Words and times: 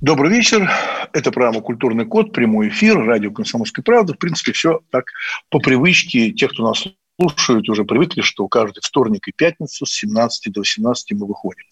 Добрый 0.00 0.30
вечер. 0.30 0.66
Это 1.12 1.30
программа 1.30 1.60
«Культурный 1.60 2.06
код», 2.06 2.32
прямой 2.32 2.68
эфир, 2.68 2.98
радио 3.04 3.30
«Комсомольская 3.32 3.82
правда». 3.82 4.14
В 4.14 4.18
принципе, 4.18 4.52
все 4.52 4.80
так 4.90 5.04
по 5.50 5.58
привычке. 5.58 6.30
Те, 6.30 6.48
кто 6.48 6.66
нас 6.66 6.86
слушают, 7.20 7.68
уже 7.68 7.84
привыкли, 7.84 8.22
что 8.22 8.48
каждый 8.48 8.80
вторник 8.80 9.28
и 9.28 9.32
пятницу 9.32 9.84
с 9.84 9.92
17 9.92 10.54
до 10.54 10.60
18 10.60 11.12
мы 11.12 11.26
выходим. 11.26 11.66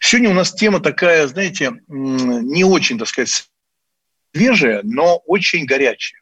Сегодня 0.00 0.30
у 0.30 0.34
нас 0.34 0.52
тема 0.52 0.78
такая, 0.78 1.26
знаете, 1.26 1.72
не 1.88 2.62
очень, 2.62 2.96
так 2.96 3.08
сказать, 3.08 3.48
свежая, 4.32 4.82
но 4.84 5.16
очень 5.26 5.64
горячая. 5.64 6.20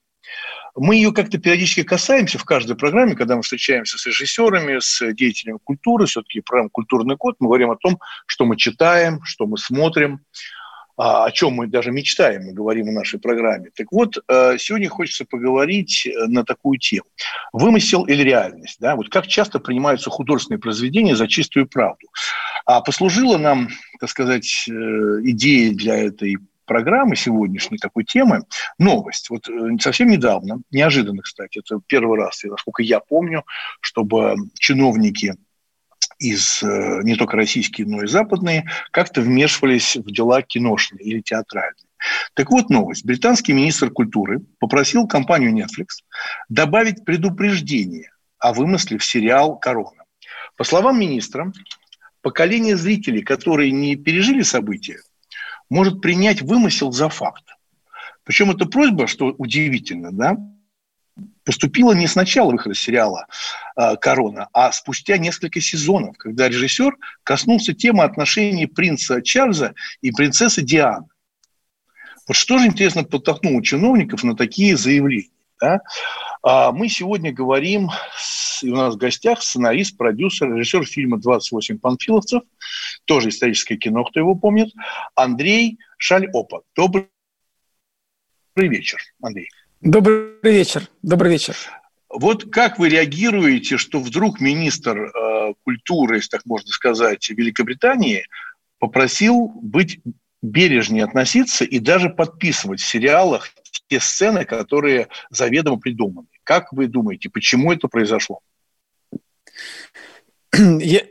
Мы 0.74 0.96
ее 0.96 1.12
как-то 1.12 1.36
периодически 1.36 1.82
касаемся 1.82 2.38
в 2.38 2.46
каждой 2.46 2.76
программе, 2.76 3.14
когда 3.14 3.36
мы 3.36 3.42
встречаемся 3.42 3.98
с 3.98 4.06
режиссерами, 4.06 4.78
с 4.78 5.12
деятелями 5.12 5.58
культуры, 5.62 6.06
все-таки 6.06 6.40
программа 6.40 6.70
«Культурный 6.70 7.18
код», 7.18 7.36
мы 7.40 7.48
говорим 7.48 7.72
о 7.72 7.76
том, 7.76 7.98
что 8.24 8.46
мы 8.46 8.56
читаем, 8.56 9.22
что 9.22 9.46
мы 9.46 9.58
смотрим, 9.58 10.20
о 10.96 11.30
чем 11.30 11.54
мы 11.54 11.66
даже 11.66 11.90
мечтаем, 11.90 12.44
мы 12.44 12.52
говорим 12.52 12.86
в 12.86 12.92
нашей 12.92 13.18
программе. 13.18 13.70
Так 13.74 13.90
вот, 13.90 14.18
э, 14.28 14.56
сегодня 14.58 14.88
хочется 14.88 15.24
поговорить 15.24 16.06
э, 16.06 16.26
на 16.26 16.44
такую 16.44 16.78
тему. 16.78 17.06
Вымысел 17.52 18.04
или 18.04 18.22
реальность? 18.22 18.76
Да? 18.80 18.96
Вот 18.96 19.08
как 19.08 19.26
часто 19.26 19.58
принимаются 19.58 20.10
художественные 20.10 20.60
произведения 20.60 21.16
за 21.16 21.28
чистую 21.28 21.66
правду? 21.66 22.08
А 22.66 22.80
послужила 22.80 23.38
нам, 23.38 23.68
так 24.00 24.10
сказать, 24.10 24.66
э, 24.68 24.72
идея 24.72 25.72
для 25.74 25.96
этой 25.96 26.36
программы 26.64 27.16
сегодняшней 27.16 27.78
такой 27.78 28.04
темы 28.04 28.44
новость. 28.78 29.30
Вот 29.30 29.48
совсем 29.80 30.08
недавно, 30.08 30.60
неожиданно, 30.70 31.22
кстати, 31.22 31.58
это 31.58 31.80
первый 31.86 32.18
раз, 32.18 32.42
насколько 32.44 32.82
я 32.82 33.00
помню, 33.00 33.44
чтобы 33.80 34.36
чиновники 34.58 35.34
из 36.22 36.62
э, 36.62 37.00
не 37.02 37.16
только 37.16 37.36
российские, 37.36 37.86
но 37.86 38.02
и 38.02 38.06
западные, 38.06 38.68
как-то 38.90 39.20
вмешивались 39.20 39.96
в 39.96 40.10
дела 40.10 40.42
киношные 40.42 41.04
или 41.04 41.20
театральные. 41.20 41.84
Так 42.34 42.50
вот 42.50 42.70
новость. 42.70 43.04
Британский 43.04 43.52
министр 43.52 43.90
культуры 43.90 44.40
попросил 44.58 45.06
компанию 45.06 45.52
Netflix 45.52 46.02
добавить 46.48 47.04
предупреждение 47.04 48.10
о 48.38 48.52
вымысле 48.52 48.98
в 48.98 49.04
сериал 49.04 49.58
«Корона». 49.58 50.04
По 50.56 50.64
словам 50.64 50.98
министра, 50.98 51.52
поколение 52.22 52.76
зрителей, 52.76 53.22
которые 53.22 53.70
не 53.72 53.96
пережили 53.96 54.42
события, 54.42 55.00
может 55.70 56.00
принять 56.00 56.42
вымысел 56.42 56.92
за 56.92 57.08
факт. 57.08 57.44
Причем 58.24 58.50
эта 58.50 58.66
просьба, 58.66 59.06
что 59.06 59.34
удивительно, 59.38 60.12
да, 60.12 60.36
поступила 61.44 61.92
не 61.92 62.06
с 62.06 62.14
начала 62.14 62.50
выхода 62.52 62.74
сериала 62.74 63.26
э, 63.76 63.96
«Корона», 63.96 64.48
а 64.52 64.72
спустя 64.72 65.18
несколько 65.18 65.60
сезонов, 65.60 66.16
когда 66.16 66.48
режиссер 66.48 66.96
коснулся 67.24 67.74
темы 67.74 68.04
отношений 68.04 68.66
принца 68.66 69.22
Чарльза 69.22 69.74
и 70.00 70.10
принцессы 70.10 70.62
Дианы. 70.62 71.06
Вот 72.28 72.36
что 72.36 72.58
же, 72.58 72.66
интересно, 72.66 73.04
подтолкнуло 73.04 73.62
чиновников 73.62 74.22
на 74.22 74.36
такие 74.36 74.76
заявления? 74.76 75.30
Да? 75.60 75.80
А 76.42 76.72
мы 76.72 76.88
сегодня 76.88 77.32
говорим, 77.32 77.90
и 78.62 78.70
у 78.70 78.76
нас 78.76 78.94
в 78.94 78.98
гостях 78.98 79.42
сценарист, 79.42 79.96
продюсер, 79.96 80.52
режиссер 80.52 80.86
фильма 80.86 81.18
«28 81.18 81.78
панфиловцев», 81.78 82.42
тоже 83.04 83.28
историческое 83.28 83.76
кино, 83.76 84.04
кто 84.04 84.20
его 84.20 84.34
помнит, 84.34 84.72
Андрей 85.14 85.78
Шальопа. 85.98 86.62
Добрый 86.74 87.08
вечер, 88.56 88.98
Андрей. 89.20 89.48
Добрый 89.82 90.38
вечер. 90.44 90.88
Добрый 91.02 91.32
вечер. 91.32 91.56
Вот 92.08 92.48
как 92.52 92.78
вы 92.78 92.88
реагируете, 92.88 93.78
что 93.78 93.98
вдруг 93.98 94.40
министр 94.40 95.06
э, 95.06 95.54
культуры, 95.64 96.16
если 96.16 96.28
так 96.28 96.46
можно 96.46 96.68
сказать, 96.68 97.28
Великобритании 97.28 98.24
попросил 98.78 99.48
быть 99.60 99.98
бережнее 100.40 101.02
относиться 101.02 101.64
и 101.64 101.80
даже 101.80 102.10
подписывать 102.10 102.80
в 102.80 102.86
сериалах 102.86 103.48
те 103.88 103.98
сцены, 103.98 104.44
которые 104.44 105.08
заведомо 105.30 105.80
придуманы. 105.80 106.28
Как 106.44 106.72
вы 106.72 106.86
думаете, 106.86 107.28
почему 107.28 107.72
это 107.72 107.88
произошло? 107.88 108.38
Я, 110.56 111.02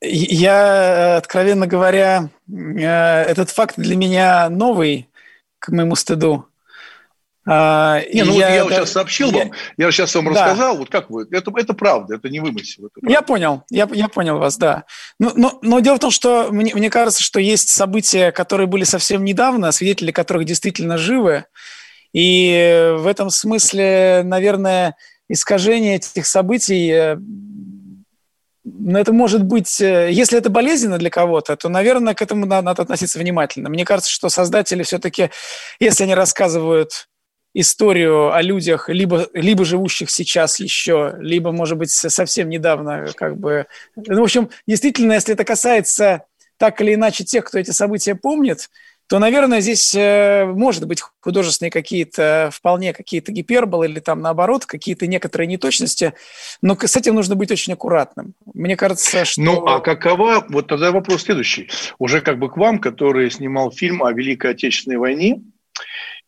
я, 0.00 1.16
откровенно 1.16 1.66
говоря, 1.66 2.30
э, 2.48 2.82
этот 2.82 3.50
факт 3.50 3.74
для 3.78 3.96
меня 3.96 4.48
новый, 4.48 5.08
к 5.58 5.70
моему 5.70 5.96
стыду. 5.96 6.51
А, 7.44 8.00
не, 8.12 8.22
ну 8.22 8.38
я, 8.38 8.46
вот 8.46 8.54
я 8.54 8.64
вот 8.64 8.72
сейчас 8.72 8.92
сообщил 8.92 9.32
я, 9.32 9.38
вам, 9.38 9.52
я 9.76 9.90
сейчас 9.90 10.14
вам 10.14 10.26
да. 10.26 10.30
рассказал, 10.30 10.76
вот 10.76 10.90
как 10.90 11.10
вы, 11.10 11.26
это, 11.30 11.50
это 11.56 11.74
правда, 11.74 12.14
это 12.14 12.28
не 12.28 12.38
вымысел. 12.38 12.86
Это 12.86 13.10
я 13.10 13.20
понял, 13.22 13.64
я, 13.68 13.88
я 13.92 14.08
понял 14.08 14.38
вас, 14.38 14.56
да. 14.56 14.84
Но, 15.18 15.32
но, 15.34 15.58
но 15.60 15.80
дело 15.80 15.96
в 15.96 16.00
том, 16.00 16.12
что 16.12 16.48
мне, 16.52 16.72
мне 16.72 16.88
кажется, 16.88 17.22
что 17.22 17.40
есть 17.40 17.68
события, 17.68 18.30
которые 18.30 18.68
были 18.68 18.84
совсем 18.84 19.24
недавно, 19.24 19.72
свидетели 19.72 20.12
которых 20.12 20.44
действительно 20.44 20.98
живы, 20.98 21.46
и 22.12 22.94
в 22.98 23.08
этом 23.08 23.30
смысле, 23.30 24.22
наверное, 24.24 24.94
искажение 25.28 25.96
этих 25.96 26.26
событий 26.26 26.90
э, 26.90 27.16
но 28.64 29.00
это 29.00 29.12
может 29.12 29.42
быть, 29.42 29.80
э, 29.80 30.10
если 30.12 30.38
это 30.38 30.48
болезненно 30.48 30.98
для 30.98 31.10
кого-то, 31.10 31.56
то, 31.56 31.68
наверное, 31.68 32.14
к 32.14 32.22
этому 32.22 32.46
надо, 32.46 32.64
надо 32.64 32.82
относиться 32.82 33.18
внимательно. 33.18 33.68
Мне 33.68 33.84
кажется, 33.84 34.10
что 34.10 34.28
создатели 34.28 34.84
все-таки, 34.84 35.30
если 35.80 36.04
они 36.04 36.14
рассказывают 36.14 37.08
историю 37.54 38.32
о 38.32 38.40
людях, 38.42 38.88
либо, 38.88 39.28
либо 39.34 39.64
живущих 39.64 40.10
сейчас 40.10 40.58
еще, 40.60 41.14
либо, 41.18 41.52
может 41.52 41.78
быть, 41.78 41.90
совсем 41.90 42.48
недавно, 42.48 43.06
как 43.14 43.38
бы. 43.38 43.66
Ну, 43.96 44.20
в 44.20 44.24
общем, 44.24 44.50
действительно, 44.66 45.12
если 45.14 45.34
это 45.34 45.44
касается 45.44 46.24
так 46.56 46.80
или 46.80 46.94
иначе 46.94 47.24
тех, 47.24 47.44
кто 47.44 47.58
эти 47.58 47.70
события 47.70 48.14
помнит, 48.14 48.70
то, 49.08 49.18
наверное, 49.18 49.60
здесь 49.60 49.94
э, 49.94 50.46
может 50.46 50.86
быть 50.86 51.02
художественные 51.20 51.70
какие-то, 51.70 52.50
вполне 52.50 52.94
какие-то 52.94 53.30
гиперболы 53.30 53.86
или 53.86 54.00
там 54.00 54.20
наоборот, 54.20 54.64
какие-то 54.64 55.06
некоторые 55.06 55.48
неточности, 55.48 56.14
но 56.62 56.78
с 56.80 56.96
этим 56.96 57.14
нужно 57.14 57.34
быть 57.34 57.50
очень 57.50 57.74
аккуратным. 57.74 58.32
Мне 58.54 58.74
кажется, 58.74 59.24
что... 59.26 59.42
Ну, 59.42 59.66
а 59.66 59.80
какова, 59.80 60.46
вот 60.48 60.68
тогда 60.68 60.92
вопрос 60.92 61.24
следующий, 61.24 61.68
уже 61.98 62.22
как 62.22 62.38
бы 62.38 62.48
к 62.48 62.56
вам, 62.56 62.78
который 62.78 63.30
снимал 63.30 63.70
фильм 63.70 64.02
о 64.02 64.12
Великой 64.12 64.52
Отечественной 64.52 64.96
войне, 64.96 65.42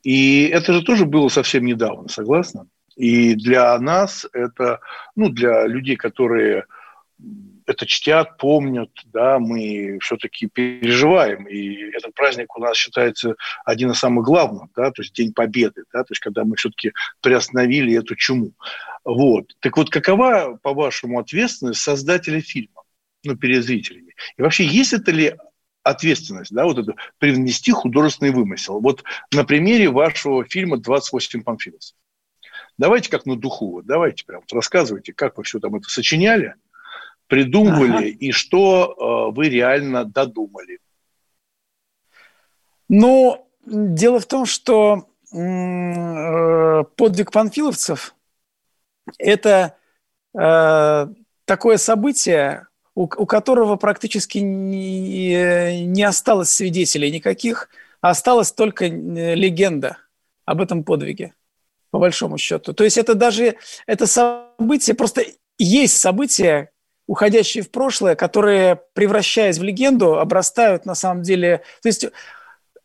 и 0.05 0.47
это 0.49 0.73
же 0.73 0.83
тоже 0.83 1.07
было 1.07 1.29
совсем 1.29 1.65
недавно, 1.65 2.09
согласна? 2.09 2.69
И 2.95 3.35
для 3.35 3.77
нас 3.81 4.27
это, 4.33 4.81
ну, 5.17 5.31
для 5.31 5.67
людей, 5.67 5.97
которые 5.97 6.67
это 7.67 7.87
чтят, 7.87 8.37
помнят, 8.37 8.91
да, 9.07 9.39
мы 9.39 9.99
все-таки 10.03 10.47
переживаем. 10.47 11.47
И 11.47 11.91
этот 11.93 12.15
праздник 12.15 12.55
у 12.57 12.61
нас 12.61 12.77
считается 12.77 13.37
один 13.65 13.93
из 13.93 13.99
самых 13.99 14.27
главных, 14.27 14.69
да, 14.77 14.91
то 14.91 15.03
есть 15.03 15.15
День 15.15 15.33
Победы, 15.33 15.85
да, 15.93 16.05
то 16.05 16.13
есть 16.13 16.21
когда 16.21 16.45
мы 16.45 16.57
все-таки 16.57 16.93
приостановили 17.23 17.99
эту 17.99 18.15
чуму. 18.15 18.53
Вот. 19.05 19.57
Так 19.61 19.77
вот, 19.77 19.91
какова, 19.91 20.59
по-вашему, 20.63 21.19
ответственность 21.19 21.81
создателя 21.81 22.41
фильма, 22.41 22.83
ну, 23.25 23.37
перед 23.37 23.65
зрителями? 23.65 24.15
И 24.37 24.43
вообще, 24.43 24.67
есть 24.67 24.93
это 24.93 25.11
ли 25.11 25.35
ответственность, 25.85 26.53
да, 26.53 26.65
вот 26.65 26.79
это, 26.79 26.95
привнести 27.19 27.71
художественный 27.71 28.33
вымысел. 28.33 28.81
Вот 28.81 29.05
на 29.33 29.45
примере 29.45 29.91
вашего 29.91 30.45
фильма 30.45 30.79
«28 30.79 31.43
памфиловцев». 31.43 31.97
Давайте 32.77 33.11
как 33.11 33.27
на 33.27 33.37
духу, 33.37 33.71
вот 33.71 33.87
давайте 33.87 34.25
прям 34.25 34.41
вот 34.41 34.53
рассказывайте, 34.53 35.13
как 35.13 35.39
вы 35.39 35.45
все 35.45 35.61
там 35.61 35.77
это 35.77 35.89
сочиняли, 35.89 36.55
придумывали 37.29 37.93
ага. 37.93 38.07
и 38.07 38.33
что 38.33 39.31
э, 39.31 39.35
вы 39.37 39.49
реально 39.49 40.05
додумали. 40.05 40.81
Ну, 42.89 43.49
дело 43.65 44.19
в 44.19 44.27
том, 44.27 44.45
что 44.45 45.09
э, 45.33 46.85
подвиг 46.97 47.31
панфиловцев– 47.31 48.17
это 49.19 49.77
э, 50.37 51.07
такое 51.45 51.77
событие, 51.77 52.67
у, 52.95 53.03
у 53.03 53.27
которого 53.27 53.77
практически 53.77 54.39
не, 54.39 55.85
не 55.87 56.03
осталось 56.03 56.51
свидетелей 56.51 57.11
никаких, 57.11 57.69
а 58.01 58.11
осталась 58.11 58.53
только 58.53 58.87
э, 58.87 59.35
легенда 59.35 59.99
об 60.45 60.61
этом 60.61 60.85
подвиге, 60.85 61.35
по 61.91 61.99
большому 61.99 62.39
счету. 62.39 62.73
То 62.73 62.85
есть 62.85 62.99
это 62.99 63.15
даже, 63.15 63.57
это 63.87 64.07
событие, 64.07 64.95
просто 64.95 65.25
есть 65.59 65.97
события, 65.97 66.71
уходящие 67.07 67.63
в 67.63 67.71
прошлое, 67.71 68.15
которые, 68.15 68.81
превращаясь 68.95 69.59
в 69.59 69.63
легенду, 69.63 70.19
обрастают 70.19 70.87
на 70.87 70.95
самом 70.95 71.23
деле... 71.23 71.63
То 71.83 71.89
есть 71.89 72.07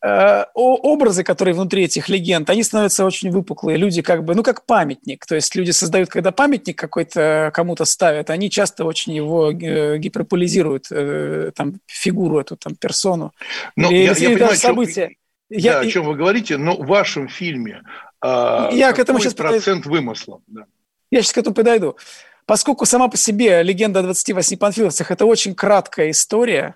образы, 0.01 1.24
которые 1.24 1.54
внутри 1.54 1.84
этих 1.84 2.07
легенд, 2.07 2.50
они 2.50 2.63
становятся 2.63 3.04
очень 3.06 3.31
выпуклые. 3.31 3.78
Люди 3.78 4.01
как 4.01 4.24
бы, 4.24 4.34
ну, 4.34 4.44
как 4.44 4.66
памятник. 4.66 5.25
То 5.25 5.36
есть 5.36 5.54
люди 5.56 5.72
создают, 5.72 6.10
когда 6.10 6.31
памятник 6.31 6.78
какой-то 6.78 7.51
кому-то 7.54 7.86
ставят, 7.86 8.30
они 8.30 8.50
часто 8.50 8.86
очень 8.86 9.13
его 9.13 9.51
э, 9.51 9.98
гиперполизируют, 9.98 10.86
э, 10.92 11.51
там, 11.54 11.80
фигуру 11.86 12.40
эту, 12.40 12.56
там, 12.56 12.75
персону. 12.75 13.34
Но 13.75 13.92
и, 13.92 14.04
я, 14.04 14.13
я 14.13 14.30
понимаю, 14.30 14.56
события. 14.56 15.07
Чем, 15.07 15.16
я, 15.50 15.74
да, 15.74 15.80
о 15.80 15.86
чем 15.88 16.06
вы 16.06 16.16
говорите, 16.16 16.57
но 16.57 16.75
в 16.75 16.86
вашем 16.86 17.28
фильме 17.28 17.81
э, 18.24 18.69
я 18.72 18.94
к 18.94 19.00
этому 19.00 19.19
сейчас 19.19 19.34
процент 19.34 19.84
подойду. 19.84 19.90
вымысла? 19.90 20.42
Да. 20.48 20.66
Я 21.12 21.22
сейчас 21.22 21.34
к 21.34 21.38
этому 21.40 21.56
подойду. 21.56 21.98
Поскольку 22.45 22.86
сама 22.86 23.10
по 23.10 23.18
себе 23.18 23.62
легенда 23.63 24.00
о 24.00 24.04
28 24.04 24.57
панфиловцах– 24.57 25.12
это 25.12 25.25
очень 25.25 25.54
краткая 25.54 26.12
история, 26.12 26.75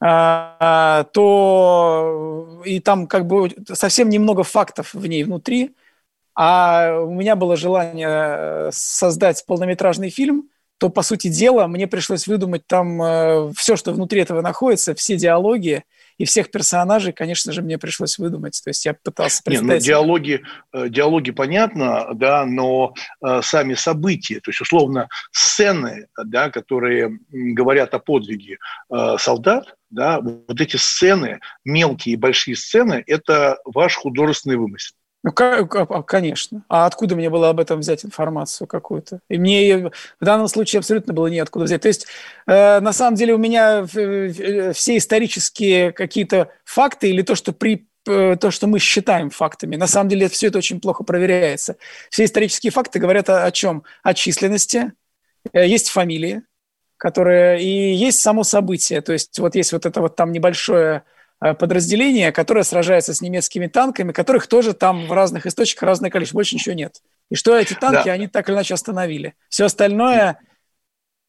то 0.00 1.12
и 2.64 2.78
там 2.80 3.06
как 3.08 3.26
бы 3.26 3.50
совсем 3.72 4.08
немного 4.08 4.44
фактов 4.44 4.94
в 4.94 5.06
ней 5.06 5.24
внутри, 5.24 5.74
а 6.34 7.00
у 7.00 7.12
меня 7.14 7.34
было 7.34 7.56
желание 7.56 8.70
создать 8.70 9.44
полнометражный 9.44 10.10
фильм, 10.10 10.50
то, 10.78 10.88
по 10.88 11.02
сути 11.02 11.26
дела, 11.28 11.66
мне 11.66 11.88
пришлось 11.88 12.28
выдумать 12.28 12.64
там 12.68 13.02
э, 13.02 13.52
все, 13.56 13.74
что 13.74 13.92
внутри 13.92 14.20
этого 14.20 14.40
находится, 14.40 14.94
все 14.94 15.16
диалоги– 15.16 15.82
и 16.18 16.24
всех 16.24 16.50
персонажей, 16.50 17.12
конечно 17.12 17.52
же, 17.52 17.62
мне 17.62 17.78
пришлось 17.78 18.18
выдумать. 18.18 18.60
То 18.62 18.70
есть 18.70 18.84
я 18.84 18.94
пытался 18.94 19.40
представить... 19.42 19.70
Не, 19.70 19.76
ну, 19.76 19.80
диалоги, 19.80 20.42
э, 20.72 20.88
диалоги 20.88 21.30
понятно, 21.30 22.08
да, 22.14 22.44
но 22.44 22.92
э, 23.24 23.40
сами 23.42 23.74
события, 23.74 24.40
то 24.40 24.50
есть, 24.50 24.60
условно, 24.60 25.08
сцены, 25.30 26.08
да, 26.22 26.50
которые 26.50 27.18
говорят 27.30 27.94
о 27.94 28.00
подвиге 28.00 28.58
э, 28.92 29.16
солдат, 29.18 29.76
да, 29.90 30.20
вот 30.20 30.60
эти 30.60 30.76
сцены, 30.76 31.40
мелкие 31.64 32.14
и 32.14 32.16
большие 32.16 32.56
сцены, 32.56 33.02
это 33.06 33.58
ваш 33.64 33.96
художественный 33.96 34.56
вымысел. 34.56 34.94
Ну, 35.24 35.32
а, 35.36 36.02
конечно. 36.02 36.64
А 36.68 36.86
откуда 36.86 37.16
мне 37.16 37.28
было 37.28 37.48
об 37.48 37.58
этом 37.58 37.80
взять 37.80 38.04
информацию 38.04 38.68
какую-то? 38.68 39.20
И 39.28 39.36
мне 39.36 39.90
в 40.20 40.24
данном 40.24 40.46
случае 40.46 40.78
абсолютно 40.78 41.12
было 41.12 41.26
неоткуда 41.26 41.64
взять. 41.64 41.82
То 41.82 41.88
есть, 41.88 42.06
э, 42.46 42.80
на 42.80 42.92
самом 42.92 43.16
деле, 43.16 43.34
у 43.34 43.38
меня 43.38 43.84
все 43.84 44.96
исторические 44.96 45.92
какие-то 45.92 46.52
факты 46.64 47.10
или 47.10 47.22
то, 47.22 47.34
что 47.34 47.52
при 47.52 47.88
э, 48.06 48.36
то, 48.40 48.52
что 48.52 48.68
мы 48.68 48.78
считаем 48.78 49.30
фактами. 49.30 49.74
На 49.74 49.88
самом 49.88 50.08
деле 50.08 50.28
все 50.28 50.46
это 50.46 50.58
очень 50.58 50.80
плохо 50.80 51.02
проверяется. 51.02 51.76
Все 52.10 52.24
исторические 52.24 52.70
факты 52.70 53.00
говорят 53.00 53.28
о, 53.28 53.44
о 53.44 53.50
чем? 53.50 53.82
О 54.04 54.14
численности, 54.14 54.92
э, 55.52 55.66
есть 55.66 55.88
фамилии, 55.88 56.42
которые 56.98 57.62
и 57.62 57.94
есть 57.94 58.20
само 58.20 58.44
событие. 58.44 59.00
То 59.00 59.14
есть 59.14 59.38
вот 59.38 59.54
есть 59.54 59.72
вот 59.72 59.86
это 59.86 60.00
вот 60.02 60.16
там 60.16 60.32
небольшое 60.32 61.04
Э, 61.40 61.54
подразделение, 61.54 62.32
которое 62.32 62.64
сражается 62.64 63.14
с 63.14 63.20
немецкими 63.20 63.68
танками, 63.68 64.10
которых 64.10 64.48
тоже 64.48 64.72
там 64.74 65.06
в 65.06 65.12
разных 65.12 65.46
источниках 65.46 65.84
разное 65.84 66.10
количество, 66.10 66.38
больше 66.38 66.56
ничего 66.56 66.74
нет. 66.74 67.00
И 67.30 67.36
что 67.36 67.56
эти 67.56 67.74
танки, 67.74 68.06
да. 68.06 68.12
они 68.12 68.26
так 68.26 68.48
или 68.48 68.56
иначе 68.56 68.74
остановили. 68.74 69.34
Все 69.48 69.66
остальное 69.66 70.40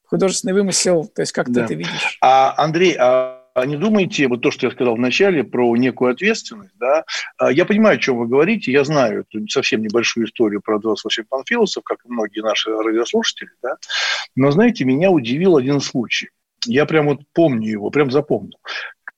художественный 0.08 0.54
вымысел, 0.54 1.06
то 1.06 1.22
есть 1.22 1.32
как 1.32 1.52
да. 1.52 1.60
ты 1.60 1.66
это 1.66 1.74
видишь. 1.76 2.18
А, 2.22 2.56
Андрей, 2.58 2.96
а 3.00 3.39
не 3.66 3.78
думаете, 3.78 4.28
вот 4.28 4.42
то, 4.42 4.52
что 4.52 4.68
я 4.68 4.72
сказал 4.72 4.96
вначале 4.96 5.44
про 5.44 5.76
некую 5.76 6.12
ответственность, 6.12 6.74
да, 6.80 7.04
а, 7.38 7.52
я 7.52 7.66
понимаю, 7.66 7.96
о 7.96 8.00
чем 8.00 8.18
вы 8.18 8.28
говорите, 8.28 8.72
я 8.72 8.84
знаю 8.84 9.22
эту 9.22 9.48
совсем 9.48 9.82
небольшую 9.82 10.28
историю 10.28 10.62
про 10.62 10.80
28 10.80 11.24
панфилосов, 11.30 11.84
как 11.84 12.00
и 12.06 12.10
многие 12.10 12.42
наши 12.42 12.72
радиослушатели, 12.72 13.52
да, 13.62 13.76
но, 14.36 14.52
знаете, 14.52 14.86
меня 14.86 15.12
удивил 15.12 15.58
один 15.58 15.80
случай. 15.82 16.30
Я 16.66 16.86
прям 16.86 17.08
вот 17.08 17.20
помню 17.34 17.70
его, 17.70 17.90
прям 17.90 18.12
запомнил 18.12 18.60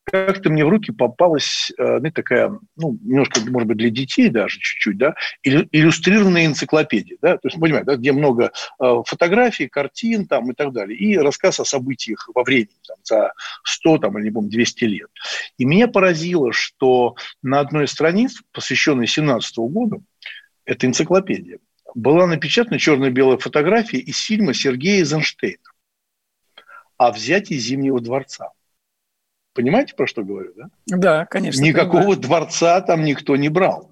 как-то 0.04 0.50
мне 0.50 0.66
в 0.66 0.70
руки 0.70 0.92
попалась 0.92 1.72
э, 1.78 2.00
ну, 2.00 2.12
такая, 2.12 2.58
ну, 2.76 2.98
немножко, 3.02 3.40
может 3.50 3.68
быть, 3.68 3.78
для 3.78 3.90
детей 3.90 4.30
даже 4.30 4.60
чуть-чуть, 4.60 4.98
да, 4.98 5.16
иллюстрированная 5.44 6.46
энциклопедия, 6.46 7.18
да, 7.22 7.38
то 7.38 7.48
есть, 7.48 7.60
понимаете, 7.60 7.86
да, 7.86 7.96
где 7.96 8.12
много 8.12 8.52
э, 8.80 8.94
фотографий, 9.06 9.68
картин 9.68 10.28
там 10.28 10.52
и 10.52 10.54
так 10.56 10.74
далее, 10.74 10.98
и 10.98 11.18
рассказ 11.18 11.60
о 11.60 11.66
событиях 11.66 12.30
во 12.34 12.44
времени, 12.44 12.80
там, 12.88 12.98
за 13.04 13.34
100 13.64 14.00
там, 14.00 14.18
или, 14.18 14.26
не 14.26 14.32
помню, 14.32 14.50
200 14.50 14.84
лет. 14.86 15.10
И 15.58 15.66
меня 15.66 15.88
поразило, 15.88 16.52
что 16.52 17.16
на 17.42 17.60
одной 17.60 17.86
из 17.86 17.92
страниц, 17.92 18.42
посвященной 18.52 19.08
17 19.08 19.58
году, 19.60 20.04
эта 20.66 20.88
энциклопедия, 20.88 21.60
была 21.94 22.28
напечатана 22.28 22.80
черно-белая 22.80 23.38
фотография 23.38 24.00
из 24.00 24.18
фильма 24.20 24.54
Сергея 24.54 25.00
Эйзенштейна 25.00 25.58
о 26.98 27.12
взятии 27.12 27.56
Зимнего 27.56 28.00
дворца. 28.00 28.52
Понимаете, 29.54 29.96
про 29.96 30.08
что 30.08 30.24
говорю, 30.24 30.54
да? 30.56 30.70
Да, 30.88 31.26
конечно. 31.26 31.62
Никакого 31.62 32.02
понимаю. 32.02 32.20
дворца 32.20 32.82
там 32.82 33.04
никто 33.04 33.36
не 33.36 33.50
брал. 33.50 33.92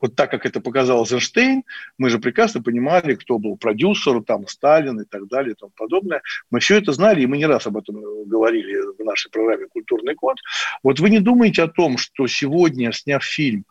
Вот 0.00 0.14
так, 0.14 0.30
как 0.30 0.46
это 0.46 0.60
показал 0.60 1.04
Эйнштейн, 1.04 1.64
мы 1.96 2.10
же 2.10 2.18
прекрасно 2.18 2.62
понимали, 2.62 3.14
кто 3.14 3.38
был 3.38 3.56
продюсер, 3.56 4.22
там, 4.22 4.46
Сталин 4.46 5.00
и 5.00 5.04
так 5.04 5.26
далее 5.26 5.52
и 5.52 5.56
тому 5.56 5.72
подобное. 5.76 6.22
Мы 6.50 6.60
все 6.60 6.78
это 6.78 6.92
знали, 6.92 7.22
и 7.22 7.26
мы 7.26 7.36
не 7.36 7.46
раз 7.46 7.66
об 7.66 7.76
этом 7.76 7.96
говорили 8.26 8.76
в 8.96 9.04
нашей 9.04 9.30
программе 9.30 9.66
«Культурный 9.66 10.14
код». 10.14 10.36
Вот 10.84 11.00
вы 11.00 11.10
не 11.10 11.18
думаете 11.18 11.64
о 11.64 11.68
том, 11.68 11.98
что 11.98 12.26
сегодня, 12.28 12.92
сняв 12.92 13.24
фильм 13.24 13.64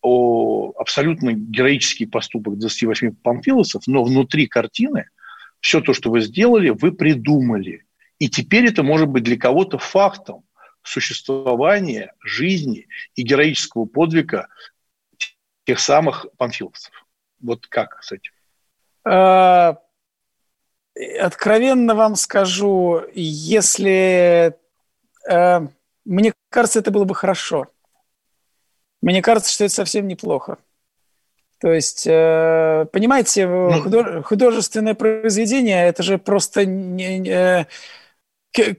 о 0.00 0.72
абсолютно 0.76 1.32
героический 1.32 2.06
поступок 2.06 2.58
28 2.58 3.16
памфилосов, 3.22 3.82
но 3.86 4.04
внутри 4.04 4.46
картины 4.46 5.08
все 5.60 5.80
то, 5.80 5.92
что 5.92 6.10
вы 6.10 6.20
сделали, 6.20 6.70
вы 6.70 6.92
придумали. 6.92 7.84
И 8.18 8.28
теперь 8.28 8.66
это 8.66 8.82
может 8.82 9.08
быть 9.08 9.24
для 9.24 9.36
кого-то 9.36 9.78
фактом 9.78 10.43
существования, 10.84 12.14
жизни 12.20 12.86
и 13.14 13.22
героического 13.22 13.86
подвига 13.86 14.48
тех 15.64 15.80
самых 15.80 16.26
панфиловцев. 16.36 16.92
Вот 17.40 17.66
как 17.66 18.02
с 18.02 18.12
этим? 18.12 18.32
А, 19.04 19.78
откровенно 21.20 21.94
вам 21.94 22.16
скажу, 22.16 23.02
если... 23.14 24.54
А, 25.28 25.66
мне 26.04 26.32
кажется, 26.50 26.78
это 26.78 26.90
было 26.90 27.04
бы 27.04 27.14
хорошо. 27.14 27.66
Мне 29.00 29.22
кажется, 29.22 29.52
что 29.52 29.64
это 29.64 29.74
совсем 29.74 30.06
неплохо. 30.06 30.58
То 31.60 31.72
есть, 31.72 32.06
э, 32.06 32.86
понимаете, 32.92 33.46
ну, 33.46 34.22
художественное 34.22 34.94
произведение– 34.94 35.86
это 35.88 36.02
же 36.02 36.18
просто 36.18 36.66
не, 36.66 37.18
не, 37.18 37.66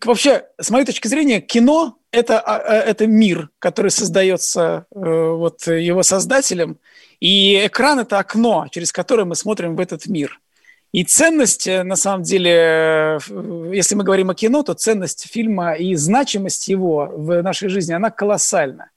вообще, 0.03 0.45
с 0.59 0.69
моей 0.69 0.85
точки 0.85 1.07
зрения, 1.07 1.41
кино 1.41 1.97
это, 2.11 2.39
а, 2.39 2.57
а, 2.57 2.73
это 2.75 3.07
мир, 3.07 3.49
который 3.59 3.91
создается 3.91 4.85
э, 4.93 4.99
вот 4.99 5.67
его 5.67 6.03
создателем, 6.03 6.77
и 7.19 7.65
экран 7.65 7.99
это 7.99 8.19
окно, 8.19 8.67
через 8.71 8.91
которое 8.91 9.25
мы 9.25 9.35
смотрим 9.35 9.75
в 9.75 9.79
этот 9.79 10.07
мир. 10.07 10.39
И 10.91 11.03
ценность, 11.03 11.67
э, 11.67 11.83
на 11.83 11.95
самом 11.95 12.23
деле, 12.23 13.19
если 13.73 13.95
мы 13.95 14.03
говорим 14.03 14.29
о 14.29 14.35
кино, 14.35 14.63
то 14.63 14.73
ценность 14.73 15.27
фильма 15.29 15.73
и 15.73 15.95
значимость 15.95 16.67
его 16.67 17.11
в 17.11 17.41
нашей 17.41 17.69
жизни, 17.69 17.93
она 17.93 18.11
колоссальна. 18.11 18.91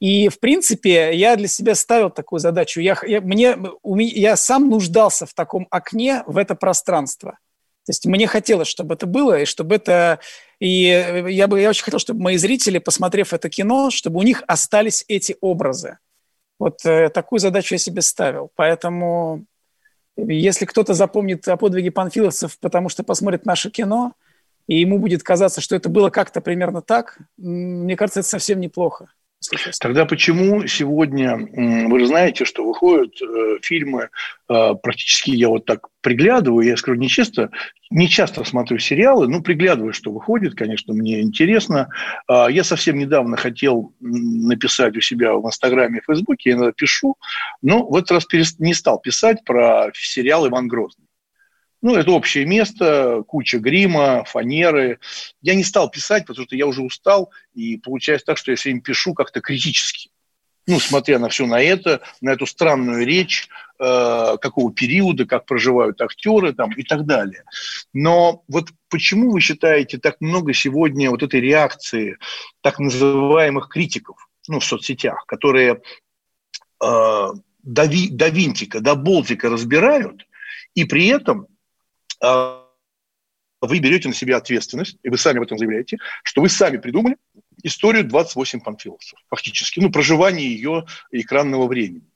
И, 0.00 0.28
в 0.28 0.38
принципе, 0.40 1.14
я 1.14 1.36
для 1.36 1.48
себя 1.48 1.74
ставил 1.74 2.10
такую 2.10 2.40
задачу. 2.40 2.80
Я, 2.80 2.96
я, 3.06 3.20
мне, 3.20 3.56
я 3.84 4.36
сам 4.36 4.68
нуждался 4.68 5.26
в 5.26 5.34
таком 5.34 5.66
окне, 5.70 6.22
в 6.26 6.36
это 6.36 6.54
пространство– 6.54 7.38
то 7.90 7.92
есть 7.92 8.06
мне 8.06 8.28
хотелось, 8.28 8.68
чтобы 8.68 8.94
это 8.94 9.06
было, 9.06 9.40
и 9.40 9.44
чтобы 9.44 9.74
это... 9.74 10.20
И 10.60 10.84
я 11.28 11.48
бы 11.48 11.60
я 11.60 11.70
очень 11.70 11.82
хотел, 11.82 11.98
чтобы 11.98 12.22
мои 12.22 12.36
зрители, 12.36 12.78
посмотрев 12.78 13.32
это 13.32 13.48
кино, 13.48 13.90
чтобы 13.90 14.20
у 14.20 14.22
них 14.22 14.44
остались 14.46 15.04
эти 15.08 15.36
образы. 15.40 15.98
Вот 16.60 16.86
э, 16.86 17.08
такую 17.08 17.40
задачу 17.40 17.74
я 17.74 17.78
себе 17.78 18.00
ставил. 18.02 18.48
Поэтому 18.54 19.44
если 20.16 20.66
кто-то 20.66 20.94
запомнит 20.94 21.48
о 21.48 21.56
подвиге 21.56 21.90
панфиловцев, 21.90 22.60
потому 22.60 22.90
что 22.90 23.02
посмотрит 23.02 23.44
наше 23.44 23.70
кино, 23.70 24.12
и 24.68 24.78
ему 24.78 25.00
будет 25.00 25.24
казаться, 25.24 25.60
что 25.60 25.74
это 25.74 25.88
было 25.88 26.10
как-то 26.10 26.40
примерно 26.40 26.82
так, 26.82 27.18
мне 27.38 27.96
кажется, 27.96 28.20
это 28.20 28.28
совсем 28.28 28.60
неплохо. 28.60 29.08
Тогда 29.80 30.04
почему 30.04 30.66
сегодня, 30.66 31.36
вы 31.88 32.00
же 32.00 32.06
знаете, 32.06 32.44
что 32.44 32.66
выходят 32.66 33.14
э, 33.22 33.58
фильмы, 33.62 34.10
э, 34.48 34.74
практически 34.82 35.30
я 35.30 35.48
вот 35.48 35.64
так 35.64 35.88
приглядываю, 36.02 36.66
я 36.66 36.76
скажу, 36.76 36.98
не 36.98 37.08
не 37.90 38.08
часто 38.08 38.44
смотрю 38.44 38.78
сериалы, 38.78 39.28
но 39.28 39.40
приглядываю, 39.40 39.94
что 39.94 40.12
выходит, 40.12 40.54
конечно, 40.54 40.92
мне 40.92 41.22
интересно. 41.22 41.88
Э, 42.28 42.46
я 42.50 42.64
совсем 42.64 42.98
недавно 42.98 43.38
хотел 43.38 43.94
написать 44.00 44.96
у 44.98 45.00
себя 45.00 45.32
в 45.34 45.46
Инстаграме 45.46 45.98
и 45.98 46.02
Фейсбуке, 46.02 46.50
я 46.50 46.56
иногда 46.56 46.72
пишу, 46.72 47.16
но 47.62 47.86
в 47.86 47.96
этот 47.96 48.10
раз 48.12 48.26
не 48.58 48.74
стал 48.74 49.00
писать 49.00 49.42
про 49.44 49.90
сериал 49.94 50.46
«Иван 50.46 50.68
Грозный». 50.68 51.09
Ну, 51.82 51.96
это 51.96 52.10
общее 52.10 52.44
место, 52.44 53.22
куча 53.26 53.58
грима, 53.58 54.24
фанеры. 54.24 54.98
Я 55.40 55.54
не 55.54 55.64
стал 55.64 55.90
писать, 55.90 56.26
потому 56.26 56.46
что 56.46 56.56
я 56.56 56.66
уже 56.66 56.82
устал, 56.82 57.30
и 57.54 57.78
получается 57.78 58.26
так, 58.26 58.38
что 58.38 58.50
я 58.50 58.56
все 58.56 58.68
время 58.70 58.82
пишу 58.82 59.14
как-то 59.14 59.40
критически. 59.40 60.10
Ну, 60.66 60.78
смотря 60.78 61.18
на 61.18 61.30
все 61.30 61.46
на 61.46 61.60
это, 61.60 62.00
на 62.20 62.30
эту 62.30 62.46
странную 62.46 63.06
речь, 63.06 63.48
э, 63.78 64.36
какого 64.40 64.72
периода, 64.72 65.24
как 65.24 65.46
проживают 65.46 66.00
актеры 66.00 66.52
там, 66.52 66.70
и 66.72 66.82
так 66.82 67.06
далее. 67.06 67.44
Но 67.94 68.44
вот 68.46 68.68
почему 68.88 69.30
вы 69.30 69.40
считаете 69.40 69.98
так 69.98 70.20
много 70.20 70.52
сегодня 70.52 71.10
вот 71.10 71.22
этой 71.22 71.40
реакции 71.40 72.18
так 72.60 72.78
называемых 72.78 73.68
критиков? 73.68 74.16
ну, 74.50 74.58
в 74.58 74.64
соцсетях, 74.64 75.24
которые 75.26 75.80
э, 76.82 77.28
до, 77.62 77.84
ви, 77.84 78.08
до 78.10 78.28
винтика, 78.28 78.80
до 78.80 78.94
болтика 78.94 79.48
разбирают, 79.48 80.26
и 80.74 80.84
при 80.84 81.06
этом 81.06 81.46
вы 82.22 83.78
берете 83.78 84.08
на 84.08 84.14
себя 84.14 84.38
ответственность, 84.38 84.96
и 85.02 85.08
вы 85.08 85.18
сами 85.18 85.38
об 85.38 85.44
этом 85.44 85.58
заявляете, 85.58 85.98
что 86.22 86.40
вы 86.40 86.48
сами 86.48 86.78
придумали 86.78 87.16
историю 87.62 88.04
28 88.04 88.60
панфиловцев, 88.60 89.18
фактически, 89.28 89.80
ну, 89.80 89.90
проживание 89.90 90.46
ее 90.46 90.86
экранного 91.10 91.66
времени. 91.66 92.10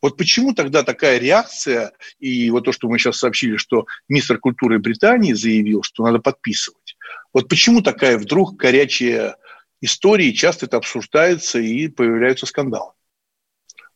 Вот 0.00 0.18
почему 0.18 0.52
тогда 0.52 0.82
такая 0.82 1.18
реакция, 1.18 1.92
и 2.18 2.50
вот 2.50 2.64
то, 2.64 2.72
что 2.72 2.88
мы 2.88 2.98
сейчас 2.98 3.16
сообщили, 3.16 3.56
что 3.56 3.86
мистер 4.08 4.38
культуры 4.38 4.78
Британии 4.78 5.32
заявил, 5.32 5.82
что 5.82 6.04
надо 6.04 6.18
подписывать. 6.18 6.96
Вот 7.32 7.48
почему 7.48 7.80
такая 7.80 8.18
вдруг 8.18 8.56
горячая 8.56 9.36
история, 9.80 10.32
часто 10.34 10.66
это 10.66 10.76
обсуждается 10.76 11.58
и 11.58 11.88
появляются 11.88 12.44
скандалы? 12.44 12.92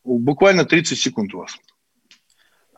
Буквально 0.03 0.65
30 0.65 0.99
секунд 0.99 1.35
у 1.35 1.41
вас. 1.41 1.59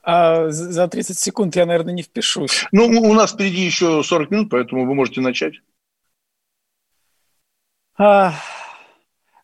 А 0.02 0.50
за 0.50 0.88
30 0.88 1.18
секунд 1.18 1.56
я, 1.56 1.66
наверное, 1.66 1.94
не 1.94 2.02
впишусь. 2.02 2.66
Ну, 2.72 2.86
у 2.86 3.14
нас 3.14 3.32
впереди 3.32 3.62
еще 3.62 4.02
40 4.02 4.30
минут, 4.30 4.50
поэтому 4.50 4.86
вы 4.86 4.94
можете 4.94 5.20
начать. 5.20 5.54
А, 7.98 8.32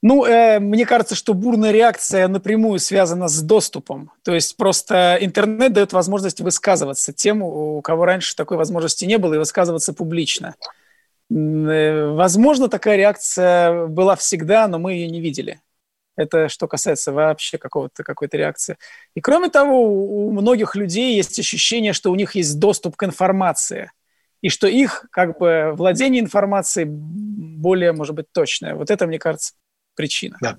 ну, 0.03 0.25
э, 0.25 0.61
мне 0.61 0.87
кажется, 0.87 1.15
что 1.15 1.35
бурная 1.35 1.73
реакция 1.73 2.29
напрямую 2.29 2.79
связана 2.79 3.29
с 3.29 3.43
доступом. 3.43 4.13
То 4.23 4.35
есть 4.35 4.57
просто 4.57 5.19
интернет 5.21 5.73
дает 5.73 5.93
возможность 5.93 6.41
высказываться 6.41 7.13
тем, 7.13 7.43
у 7.43 7.81
кого 7.83 8.05
раньше 8.05 8.37
такой 8.37 8.57
возможности 8.57 9.05
не 9.05 9.19
было, 9.19 9.35
и 9.35 9.39
высказываться 9.39 9.93
публично. 9.93 10.55
Э, 11.31 12.13
возможно, 12.13 12.69
такая 12.69 12.97
реакция 12.97 13.87
была 13.87 14.17
всегда, 14.17 14.69
но 14.69 14.79
мы 14.79 14.95
ее 14.95 15.09
не 15.09 15.21
видели. 15.21 15.61
Это 16.17 16.49
что 16.49 16.67
касается 16.67 17.13
вообще 17.13 17.59
какого-то, 17.59 18.03
какой-то 18.03 18.37
реакции. 18.37 18.77
И 19.15 19.21
кроме 19.21 19.51
того, 19.51 19.85
у 19.85 20.31
многих 20.33 20.75
людей 20.75 21.15
есть 21.15 21.39
ощущение, 21.39 21.93
что 21.93 22.11
у 22.11 22.15
них 22.15 22.35
есть 22.35 22.59
доступ 22.59 22.97
к 22.97 23.05
информации, 23.05 23.91
и 24.41 24.49
что 24.49 24.67
их 24.67 25.07
как 25.11 25.39
бы 25.39 25.73
владение 25.75 26.23
информацией 26.23 26.87
более, 26.89 27.93
может 27.93 28.15
быть, 28.15 28.31
точное. 28.33 28.75
Вот 28.75 28.91
это, 28.91 29.07
мне 29.07 29.19
кажется, 29.19 29.55
причина. 29.97 30.37
Да. 30.41 30.59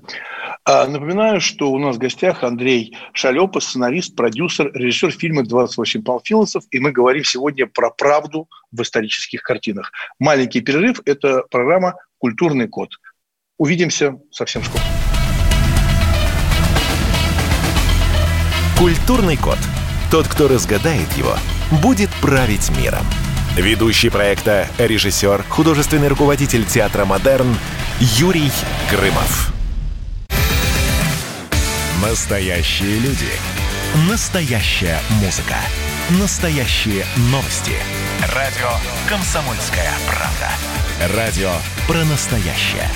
А, 0.66 0.88
напоминаю, 0.88 1.40
что 1.40 1.72
у 1.72 1.78
нас 1.78 1.96
в 1.96 2.00
гостях 2.00 2.44
Андрей 2.44 2.98
Шалепа, 3.14 3.62
сценарист, 3.62 4.16
продюсер, 4.16 4.72
режиссер 4.74 5.12
фильма 5.12 5.44
«28 5.44 6.02
панфиловцев», 6.02 6.64
и 6.72 6.80
мы 6.80 6.92
говорим 6.92 7.24
сегодня 7.24 7.68
про 7.68 7.90
правду 7.90 8.50
в 8.72 8.82
исторических 8.82 9.44
картинах. 9.44 9.92
Маленький 10.20 10.62
перерыв– 10.62 11.02
это 11.06 11.44
программа 11.50 11.96
«Культурный 12.18 12.68
код». 12.68 12.90
Увидимся 13.58 14.20
совсем 14.32 14.64
скоро. 14.64 14.84
Культурный 18.77 19.38
код. 19.38 19.57
Тот, 20.12 20.27
кто 20.27 20.48
разгадает 20.48 21.12
его, 21.13 21.36
будет 21.81 22.12
править 22.22 22.69
миром. 22.77 23.03
Ведущий 23.55 24.10
проекта, 24.10 24.67
режиссер, 24.77 25.43
художественный 25.50 26.10
руководитель 26.10 26.63
театра 26.63 27.03
«Модерн» 27.03 27.57
Юрий 28.00 28.51
Грымов. 28.91 29.51
Настоящие 32.03 33.00
люди. 33.00 33.31
Настоящая 34.07 35.00
музыка. 35.24 35.55
Настоящие 36.22 37.03
новости. 37.31 37.74
Радио 38.36 38.69
«Комсомольская 39.10 39.91
правда». 40.05 41.15
Радио 41.17 41.51
про 41.88 42.05
настоящее. 42.05 42.88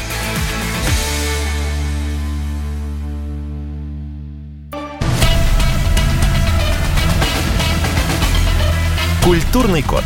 Культурный 9.32 9.82
код. 9.82 10.04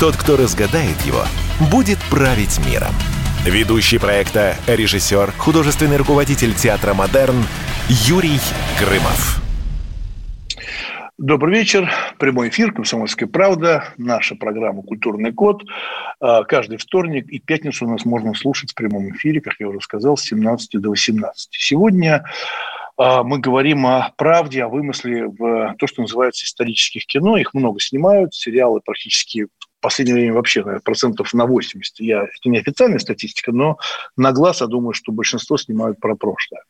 Тот, 0.00 0.16
кто 0.16 0.36
разгадает 0.36 1.00
его, 1.02 1.22
будет 1.70 1.98
править 2.10 2.58
миром. 2.66 2.90
Ведущий 3.46 3.98
проекта, 3.98 4.56
режиссер, 4.66 5.30
художественный 5.38 5.96
руководитель 5.96 6.52
театра 6.54 6.92
«Модерн» 6.92 7.36
Юрий 7.88 8.40
Грымов. 8.80 9.40
Добрый 11.18 11.56
вечер. 11.56 11.88
Прямой 12.18 12.48
эфир 12.48 12.72
«Комсомольская 12.72 13.28
правда». 13.28 13.84
Наша 13.96 14.34
программа 14.34 14.82
«Культурный 14.82 15.32
код». 15.32 15.62
А, 16.18 16.42
каждый 16.42 16.78
вторник 16.78 17.28
и 17.28 17.38
пятницу 17.38 17.86
у 17.86 17.88
нас 17.88 18.04
можно 18.04 18.34
слушать 18.34 18.72
в 18.72 18.74
прямом 18.74 19.08
эфире, 19.10 19.40
как 19.40 19.54
я 19.60 19.68
уже 19.68 19.80
сказал, 19.82 20.16
с 20.16 20.22
17 20.22 20.80
до 20.80 20.90
18. 20.90 21.50
Сегодня 21.52 22.24
мы 22.96 23.38
говорим 23.40 23.86
о 23.86 24.12
правде, 24.16 24.62
о 24.62 24.68
вымысле 24.68 25.26
в 25.26 25.74
то, 25.78 25.86
что 25.86 26.02
называется 26.02 26.44
исторических 26.44 27.06
кино. 27.06 27.36
Их 27.36 27.52
много 27.54 27.80
снимают, 27.80 28.34
сериалы 28.34 28.80
практически 28.84 29.44
в 29.44 29.48
последнее 29.80 30.14
время 30.14 30.34
вообще 30.34 30.60
наверное, 30.60 30.80
процентов 30.80 31.34
на 31.34 31.46
80. 31.46 32.00
Я, 32.00 32.22
это 32.22 32.48
не 32.48 32.58
официальная 32.58 32.98
статистика, 32.98 33.52
но 33.52 33.78
на 34.16 34.32
глаз 34.32 34.60
я 34.60 34.66
думаю, 34.66 34.94
что 34.94 35.12
большинство 35.12 35.56
снимают 35.58 35.98
про 35.98 36.16
прошлое. 36.16 36.62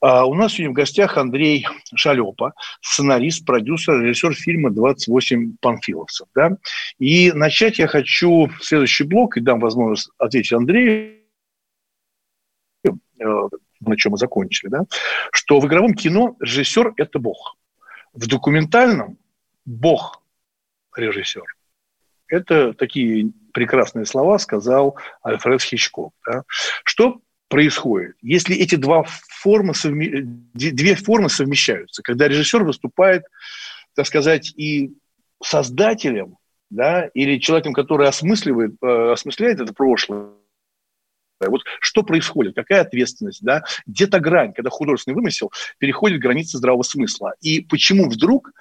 А 0.00 0.26
у 0.26 0.34
нас 0.34 0.52
сегодня 0.52 0.70
в 0.70 0.74
гостях 0.74 1.16
Андрей 1.16 1.66
Шалепа, 1.94 2.52
сценарист, 2.80 3.46
продюсер, 3.46 4.00
режиссер 4.02 4.34
фильма 4.34 4.70
«28 4.70 5.54
панфиловцев». 5.60 6.28
Да? 6.34 6.56
И 6.98 7.32
начать 7.32 7.78
я 7.78 7.86
хочу 7.86 8.50
следующий 8.60 9.04
блок, 9.04 9.36
и 9.36 9.40
дам 9.40 9.60
возможность 9.60 10.10
ответить 10.18 10.52
Андрею 10.52 11.20
э, 12.84 12.92
на 13.86 13.96
чем 13.96 14.12
мы 14.12 14.18
закончили, 14.18 14.70
да, 14.70 14.84
что 15.32 15.60
в 15.60 15.66
игровом 15.66 15.94
кино 15.94 16.36
режиссер– 16.40 16.94
это 16.96 17.18
бог. 17.18 17.56
В 18.12 18.26
документальном– 18.26 19.18
бог 19.64 20.22
режиссер. 20.96 21.44
Это 22.28 22.72
такие 22.72 23.32
прекрасные 23.52 24.06
слова 24.06 24.38
сказал 24.38 24.96
Альфред 25.22 25.62
Хичкок. 25.62 26.12
Да. 26.26 26.42
Что 26.84 27.20
происходит, 27.48 28.16
если 28.22 28.56
эти 28.56 28.74
два 28.74 29.04
формы 29.06 29.74
совме... 29.74 30.22
две 30.54 30.94
формы 30.94 31.28
совмещаются, 31.28 32.02
когда 32.02 32.26
режиссер 32.26 32.64
выступает, 32.64 33.24
так 33.94 34.06
сказать, 34.06 34.52
и 34.56 34.92
создателем, 35.42 36.36
да, 36.70 37.06
или 37.14 37.38
человеком, 37.38 37.72
который 37.72 38.08
осмысливает, 38.08 38.72
э, 38.82 39.12
осмысляет 39.12 39.60
это 39.60 39.72
прошлое, 39.72 40.30
вот 41.40 41.62
что 41.80 42.02
происходит, 42.02 42.54
какая 42.54 42.82
ответственность, 42.82 43.42
да, 43.42 43.64
где-то 43.86 44.20
грань, 44.20 44.52
когда 44.52 44.70
художественный 44.70 45.14
вымысел 45.14 45.52
переходит 45.78 46.20
границы 46.20 46.58
здравого 46.58 46.82
смысла. 46.82 47.34
И 47.40 47.60
почему 47.60 48.08
вдруг 48.08 48.52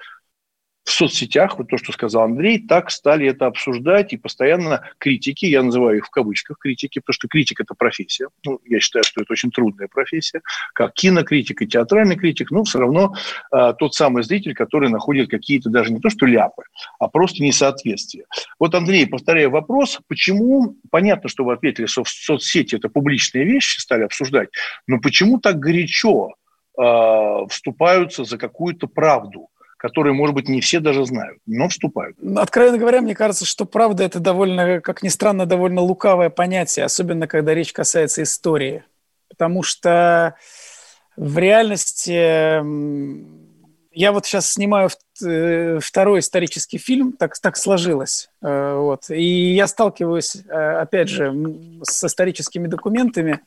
в 0.83 0.91
соцсетях, 0.91 1.57
вот 1.57 1.69
то, 1.69 1.77
что 1.77 1.93
сказал 1.93 2.23
Андрей, 2.23 2.59
так 2.59 2.91
стали 2.91 3.27
это 3.27 3.45
обсуждать, 3.45 4.11
и 4.11 4.17
постоянно 4.17 4.89
критики, 4.97 5.45
я 5.45 5.63
называю 5.63 5.97
их 5.97 6.07
в 6.07 6.09
кавычках 6.09 6.57
критики, 6.59 6.99
потому 6.99 7.13
что 7.13 7.27
критик– 7.27 7.59
это 7.61 7.73
профессия. 7.73 8.27
Ну, 8.45 8.59
я 8.65 8.79
считаю, 8.81 9.03
что 9.05 9.21
это 9.21 9.31
очень 9.31 9.51
трудная 9.51 9.87
профессия, 9.87 10.41
как 10.73 10.93
кинокритик 10.93 11.61
и 11.61 11.67
театральный 11.67 12.17
критик, 12.17 12.51
но 12.51 12.63
все 12.63 12.79
равно 12.79 13.15
э, 13.53 13.73
тот 13.79 13.95
самый 13.95 14.23
зритель, 14.23 14.53
который 14.53 14.89
находит 14.89 15.29
какие-то 15.29 15.69
даже 15.69 15.93
не 15.93 16.01
то 16.01 16.09
что 16.09 16.25
ляпы, 16.25 16.63
а 16.99 17.07
просто 17.07 17.41
несоответствия. 17.41 18.25
Вот, 18.59 18.75
Андрей, 18.75 19.07
повторяю 19.07 19.51
вопрос, 19.51 19.99
почему, 20.07 20.75
понятно, 20.91 21.29
что 21.29 21.45
вы 21.45 21.53
ответили, 21.53 21.85
что 21.85 22.03
в 22.03 22.09
соцсети 22.09 22.75
это 22.75 22.89
публичные 22.89 23.45
вещи 23.45 23.79
стали 23.79 24.03
обсуждать, 24.03 24.49
но 24.87 24.99
почему 24.99 25.39
так 25.39 25.59
горячо 25.59 26.33
э, 26.77 26.83
вступаются 27.49 28.25
за 28.25 28.37
какую-то 28.37 28.87
правду? 28.87 29.47
Которые, 29.83 30.13
может 30.13 30.33
быть, 30.33 30.47
не 30.47 30.61
все 30.61 30.79
даже 30.79 31.05
знают, 31.05 31.39
но 31.45 31.67
вступают. 31.67 32.15
Откровенно 32.37 32.77
говоря, 32.77 33.01
мне 33.01 33.15
кажется, 33.15 33.45
что 33.45 33.65
правда– 33.65 34.03
это 34.05 34.21
довольно, 34.21 34.79
как 34.79 35.03
ни 35.03 35.09
странно, 35.09 35.45
довольно 35.45 35.81
лукавое 35.81 36.29
понятие, 36.29 36.85
особенно 36.85 37.27
когда 37.27 37.53
речь 37.53 37.73
касается 37.73 38.23
истории. 38.23 38.85
Потому 39.27 39.61
что 39.61 40.35
в 41.17 41.37
реальности 41.37 42.63
я 43.91 44.11
вот 44.13 44.25
сейчас 44.25 44.53
снимаю 44.53 44.89
э, 45.21 45.79
второй 45.81 46.21
исторический 46.21 46.77
фильм, 46.77 47.11
так, 47.11 47.37
так 47.37 47.57
сложилось. 47.57 48.29
Э, 48.41 48.77
вот. 48.77 49.09
И 49.09 49.53
я 49.53 49.67
сталкиваюсь, 49.67 50.37
э, 50.37 50.77
опять 50.79 51.09
же, 51.09 51.33
с 51.83 52.05
историческими 52.05 52.67
документами 52.67 53.41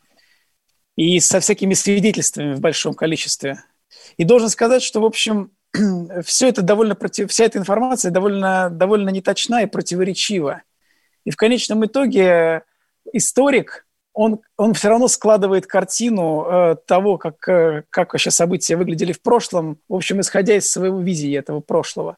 и 0.97 1.19
со 1.19 1.40
всякими 1.40 1.73
свидетельствами 1.73 2.55
в 2.55 2.61
большом 2.61 2.93
количестве. 2.93 3.62
И 4.19 4.25
должен 4.25 4.50
сказать, 4.50 4.83
что, 4.83 5.00
в 5.00 5.07
общем, 5.07 5.55
все 6.25 6.49
это 6.49 6.62
довольно 6.62 6.95
против, 6.95 7.30
вся 7.30 7.45
эта 7.45 7.59
информация 7.59 8.11
довольно, 8.11 8.71
довольно 8.71 9.11
неточна 9.11 9.62
и 9.62 9.66
противоречива. 9.66 10.62
И 11.25 11.30
в 11.30 11.37
конечном 11.37 11.85
итоге 11.85 12.62
историк, 13.12 13.87
он, 14.12 14.40
он 14.56 14.73
все 14.75 14.88
равно 14.88 15.09
складывает 15.09 15.66
картину 15.66 16.47
э, 16.49 16.76
того, 16.87 17.18
как, 17.18 17.47
э, 17.49 17.83
как 17.90 18.12
вообще 18.12 18.30
события 18.30 18.76
выглядели 18.76 19.12
в 19.12 19.21
прошлом, 19.21 19.78
в 19.88 19.95
общем, 19.95 20.21
исходя 20.21 20.56
из 20.56 20.71
своего 20.71 21.00
видения 21.00 21.38
этого 21.38 21.61
прошлого. 21.61 22.16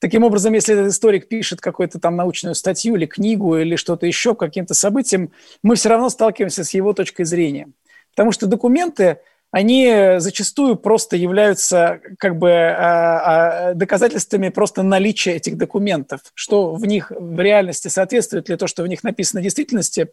Таким 0.00 0.24
образом, 0.24 0.52
если 0.52 0.74
этот 0.74 0.92
историк 0.92 1.28
пишет 1.28 1.60
какую-то 1.60 1.98
там 1.98 2.16
научную 2.16 2.54
статью 2.54 2.96
или 2.96 3.06
книгу 3.06 3.56
или 3.56 3.76
что-то 3.76 4.06
еще, 4.06 4.34
каким-то 4.34 4.74
событием, 4.74 5.32
мы 5.62 5.74
все 5.74 5.88
равно 5.88 6.08
сталкиваемся 6.08 6.64
с 6.64 6.72
его 6.74 6.92
точкой 6.92 7.24
зрения. 7.24 7.68
Потому 8.10 8.32
что 8.32 8.46
документы, 8.46 9.20
они 9.50 10.16
зачастую 10.18 10.76
просто 10.76 11.16
являются 11.16 12.00
как 12.18 12.38
бы 12.38 12.50
а, 12.50 13.70
а, 13.70 13.74
доказательствами 13.74 14.50
просто 14.50 14.82
наличия 14.82 15.32
этих 15.36 15.56
документов. 15.56 16.20
Что 16.34 16.74
в 16.74 16.84
них 16.86 17.10
в 17.10 17.40
реальности 17.40 17.88
соответствует 17.88 18.48
ли 18.48 18.56
то, 18.56 18.66
что 18.66 18.82
в 18.82 18.86
них 18.88 19.02
написано 19.02 19.40
в 19.40 19.44
действительности, 19.44 20.08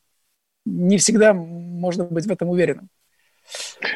не 0.65 0.97
всегда 0.97 1.33
можно 1.33 2.05
быть 2.05 2.25
в 2.25 2.31
этом 2.31 2.49
уверенным. 2.49 2.89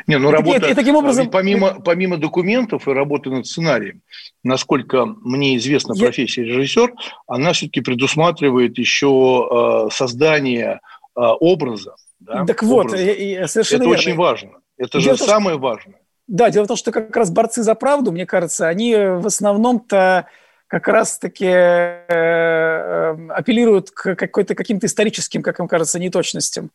Не, 0.05 0.19
ну 0.19 0.29
работа, 0.29 0.67
и, 0.67 0.71
и 0.71 0.73
таким 0.75 0.95
образом... 0.95 1.29
помимо, 1.29 1.79
помимо 1.81 2.17
документов 2.17 2.87
и 2.87 2.91
работы 2.91 3.31
над 3.31 3.47
сценарием, 3.47 4.01
насколько 4.43 5.05
мне 5.05 5.57
известна 5.57 5.95
профессия 5.95 6.45
Я... 6.45 6.49
режиссер, 6.49 6.93
она 7.25 7.53
все-таки 7.53 7.81
предусматривает 7.81 8.77
еще 8.77 9.87
э, 9.87 9.89
создание 9.91 10.81
э, 11.15 11.21
образа. 11.21 11.95
Да, 12.19 12.45
так 12.45 12.61
вот, 12.61 12.93
и, 12.93 13.41
и, 13.41 13.47
совершенно 13.47 13.83
Это 13.83 13.89
верно. 13.89 13.99
очень 13.99 14.15
важно. 14.15 14.51
Это 14.79 14.99
дело 14.99 15.15
же 15.15 15.19
том, 15.19 15.27
самое 15.27 15.57
что... 15.57 15.61
важное. 15.61 15.95
Да, 16.27 16.49
дело 16.49 16.63
в 16.63 16.67
том, 16.67 16.77
что 16.77 16.91
как 16.91 17.15
раз 17.15 17.29
борцы 17.29 17.61
за 17.61 17.75
правду, 17.75 18.11
мне 18.11 18.25
кажется, 18.25 18.67
они 18.67 18.95
в 18.95 19.27
основном-то 19.27 20.27
как 20.67 20.87
раз-таки 20.87 21.45
э, 21.45 22.05
э, 22.07 23.27
апеллируют 23.29 23.91
к 23.91 24.15
какой-то, 24.15 24.55
каким-то 24.55 24.85
историческим, 24.85 25.41
как 25.41 25.59
им 25.59 25.67
кажется, 25.67 25.99
неточностям. 25.99 26.71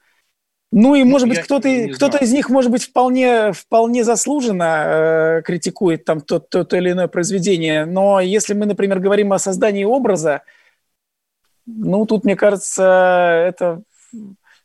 Ну 0.73 0.97
и, 0.97 1.05
может 1.05 1.29
быть, 1.29 1.39
кто-то, 1.39 1.69
кто-то 1.95 2.19
из 2.19 2.33
них, 2.33 2.51
может 2.51 2.73
быть, 2.73 2.83
вполне, 2.83 3.53
вполне 3.53 4.03
заслуженно 4.03 4.85
э, 4.87 5.43
критикует 5.43 6.05
там 6.05 6.21
то, 6.21 6.41
то, 6.41 6.65
то 6.65 6.77
или 6.77 6.91
иное 6.91 7.07
произведение. 7.07 7.85
Но 7.85 8.19
если 8.19 8.55
мы, 8.55 8.67
например, 8.67 8.99
говорим 8.99 9.33
о 9.33 9.39
создании 9.39 9.85
образа, 9.85 10.43
ну, 11.65 12.05
тут, 12.07 12.25
мне 12.25 12.35
кажется, 12.35 12.83
это 13.49 13.83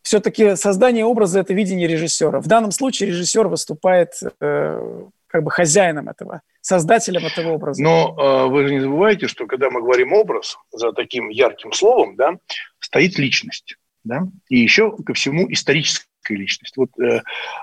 все-таки 0.10 0.56
создание 0.56 1.06
образа– 1.06 1.40
это 1.42 1.54
видение 1.54 1.88
режиссера. 1.88 2.42
В 2.42 2.48
данном 2.48 2.72
случае 2.72 3.10
режиссер 3.10 3.48
выступает 3.48 4.14
э, 4.42 5.04
как 5.28 5.44
бы 5.44 5.52
хозяином 5.52 6.10
этого, 6.10 6.42
создателем 6.62 7.28
этого 7.28 7.52
образа. 7.52 7.84
Но 7.84 8.16
э, 8.18 8.48
вы 8.48 8.68
же 8.68 8.74
не 8.74 8.80
забывайте, 8.80 9.28
что 9.28 9.46
когда 9.46 9.70
мы 9.70 9.82
говорим 9.82 10.14
образ, 10.14 10.58
за 10.72 10.94
таким 10.94 11.30
ярким 11.30 11.74
словом, 11.74 12.16
да, 12.16 12.40
стоит 12.80 13.20
личность 13.20 13.76
да, 14.04 14.24
и 14.48 14.58
еще 14.58 14.98
ко 14.98 15.14
всему 15.14 15.46
историческая 15.52 16.08
личность. 16.30 16.76
Вот 16.76 16.90
э, 17.00 17.22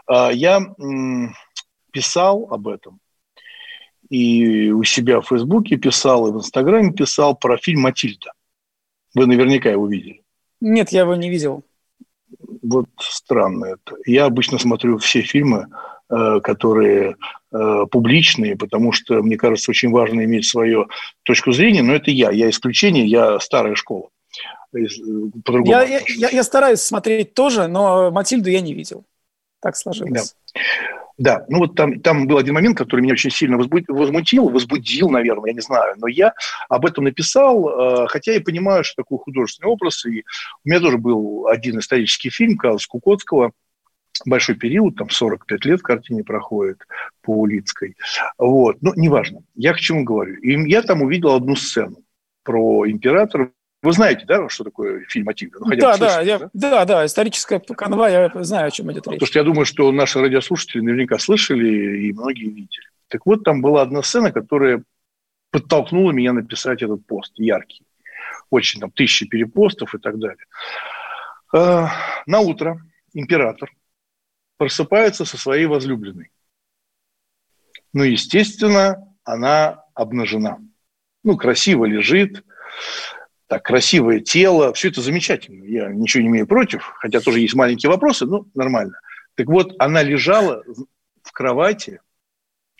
э, 0.09 0.31
я 0.35 0.61
э, 0.61 0.83
писал 1.91 2.47
об 2.53 2.69
этом, 2.69 3.01
и 4.09 4.71
у 4.71 4.85
себя 4.85 5.21
в 5.21 5.27
Фейсбуке 5.27 5.79
писал, 5.79 6.29
и 6.29 6.33
в 6.33 6.37
Инстаграме 6.37 6.93
писал 6.93 7.35
про 7.35 7.57
фильм 7.57 7.81
«Матильда». 7.81 8.31
Вы 9.17 9.27
наверняка 9.27 9.69
его 9.69 9.89
видели. 9.89 10.23
Нет, 10.61 10.91
я 10.91 11.01
его 11.01 11.17
не 11.17 11.29
видел. 11.29 11.65
Вот 12.63 12.87
странно 12.99 13.67
это. 13.67 13.97
Я 14.07 14.25
обычно 14.25 14.59
смотрю 14.59 14.99
все 14.99 15.23
фильмы, 15.23 15.69
э, 16.11 16.41
которые 16.43 17.17
э, 17.53 17.87
публичные, 17.91 18.57
потому 18.57 18.93
что, 18.93 19.23
мне 19.23 19.37
кажется, 19.37 19.71
очень 19.71 19.91
важно 19.91 20.25
иметь 20.25 20.47
свою 20.47 20.89
точку 21.23 21.53
зрения, 21.53 21.83
но 21.83 21.95
это 21.95 22.11
я. 22.11 22.31
Я 22.31 22.51
исключение, 22.51 23.07
я 23.07 23.39
старая 23.41 23.75
школа. 23.75 24.09
По-другому. 24.73 25.71
Я, 25.71 26.01
я, 26.17 26.31
я 26.31 26.43
стараюсь 26.43 26.81
смотреть 26.81 27.35
тоже, 27.35 27.69
но 27.69 28.11
Матильду 28.11 28.51
я 28.51 28.61
не 28.61 28.75
видел. 28.75 29.05
Так 29.61 29.77
сложилось. 29.77 30.35
Да. 30.55 30.61
Да, 31.19 31.47
ну 31.49 31.61
вот 31.61 31.75
там, 31.75 32.01
там 32.01 32.27
был 32.27 32.37
один 32.37 32.55
момент, 32.55 32.77
который 32.77 33.01
меня 33.01 33.15
очень 33.15 33.31
сильно 33.31 33.57
возмутил, 33.57 34.51
возбудил, 34.51 35.09
наверное, 35.09 35.49
я 35.49 35.55
не 35.55 35.61
знаю, 35.61 35.95
но 35.97 36.09
я 36.09 36.35
об 36.69 36.85
этом 36.85 37.05
написал, 37.05 37.69
э, 37.69 38.07
хотя 38.09 38.33
я 38.33 38.41
понимаю, 38.43 38.85
что 38.85 39.03
такой 39.03 39.19
художественный 39.19 39.71
образ, 39.71 40.05
и 40.05 40.25
у 40.65 40.69
меня 40.69 40.81
тоже 40.81 40.99
был 40.99 41.47
один 41.47 41.79
исторический 41.79 42.29
фильм 42.29 42.59
Карла 42.59 42.79
Кукотского, 42.87 43.53
большой 44.27 44.57
период, 44.57 44.97
там 44.97 45.09
45 45.09 45.65
лет 45.65 45.81
в 45.81 45.85
картине 45.85 46.23
проходит 46.23 46.83
по 47.23 47.31
Улицкой. 47.31 47.97
Вот, 48.37 48.77
но 48.83 48.93
неважно, 48.95 49.41
я 49.55 49.73
к 49.73 49.79
чему 49.79 50.05
говорю. 50.05 50.37
И 50.37 50.71
я 50.71 50.83
там 50.83 51.03
увидел 51.03 51.35
одну 51.35 51.57
сцену 51.57 51.99
про 52.43 52.89
императора 52.89 53.51
вы 53.87 53.93
знаете, 53.93 54.27
да, 54.27 54.49
что 54.49 54.65
такое 54.65 55.05
фильм 55.09 55.27
Матильда? 55.27 55.59
Ну, 55.61 55.77
да, 55.77 55.97
да, 55.97 56.21
я, 56.21 56.39
да, 56.39 56.49
да, 56.53 56.85
да, 56.85 57.07
историческая 57.07 57.61
канва, 57.61 58.09
я 58.09 58.31
знаю, 58.43 58.67
о 58.67 58.71
чем 58.73 58.91
идет 58.91 59.07
речь. 59.07 59.15
Потому 59.15 59.27
что 59.27 59.39
я 59.39 59.45
думаю, 59.45 59.65
что 59.65 59.93
наши 59.93 60.21
радиослушатели 60.21 60.81
наверняка 60.81 61.19
слышали 61.19 62.09
и 62.09 62.13
многие 62.13 62.49
видели. 62.49 62.89
Так 63.07 63.25
вот, 63.27 63.45
там 63.45 63.63
была 63.63 63.83
одна 63.83 64.03
сцена, 64.03 64.33
которая 64.33 64.83
подтолкнула 65.53 66.11
меня 66.11 66.33
написать 66.33 66.83
этот 66.83 67.07
пост, 67.07 67.33
яркий. 67.37 67.87
Очень 68.51 68.81
там 68.81 68.91
тысячи 68.91 69.25
перепостов 69.25 69.95
и 69.95 69.99
так 69.99 70.19
далее. 70.19 70.45
А, 71.55 71.91
на 72.27 72.41
утро 72.41 72.83
император 73.15 73.73
просыпается 74.57 75.25
со 75.25 75.39
своей 75.39 75.67
возлюбленной. 75.67 76.33
Ну, 77.93 78.03
естественно, 78.03 78.97
она 79.23 79.85
обнажена. 79.95 80.59
Ну, 81.23 81.37
красиво 81.37 81.85
лежит, 81.85 82.45
так, 83.49 83.63
красивое 83.63 84.21
тело, 84.21 84.73
все 84.73 84.89
это 84.89 85.01
замечательно, 85.01 85.65
я 85.65 85.89
ничего 85.89 86.23
не 86.23 86.29
имею 86.29 86.47
против, 86.47 86.93
хотя 86.97 87.21
тоже 87.21 87.41
есть 87.41 87.55
маленькие 87.55 87.91
вопросы, 87.91 88.27
но 88.27 88.47
нормально. 88.55 88.99
Так 89.35 89.47
вот, 89.47 89.75
она 89.79 90.03
лежала 90.03 90.65
в 91.23 91.33
кровати, 91.33 92.01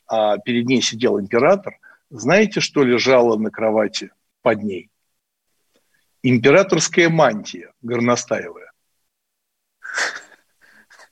а 0.09 0.39
перед 0.39 0.67
ней 0.67 0.83
сидел 0.83 1.21
император. 1.21 1.79
Знаете, 2.11 2.61
что 2.61 2.83
лежало 2.83 3.37
на 3.37 3.51
кровати 3.51 4.11
под 4.43 4.63
ней? 4.63 4.91
Императорская 6.23 7.09
мантия 7.09 7.73
горностаевая. 7.83 8.73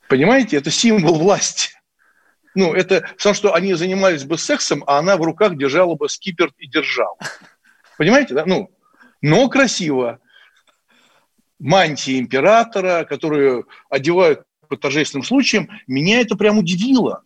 Понимаете, 0.08 0.56
это 0.56 0.70
символ 0.70 1.18
власти. 1.18 1.70
Ну, 2.54 2.72
это 2.72 3.08
все, 3.16 3.34
что 3.34 3.54
они 3.54 3.74
занимались 3.74 4.24
бы 4.24 4.38
сексом, 4.38 4.84
а 4.86 4.98
она 4.98 5.16
в 5.16 5.22
руках 5.22 5.56
держала 5.56 5.96
бы 5.96 6.08
скипер 6.08 6.52
и 6.58 6.68
держала. 6.68 7.16
Понимаете, 7.98 8.34
да? 8.34 8.44
Ну, 8.46 8.70
но 9.24 9.48
красиво. 9.48 10.20
Мантии 11.58 12.20
императора, 12.20 13.04
которую 13.04 13.66
одевают 13.88 14.42
по 14.68 14.76
торжественным 14.76 15.24
случаям, 15.24 15.70
меня 15.86 16.20
это 16.20 16.36
прям 16.36 16.58
удивило. 16.58 17.22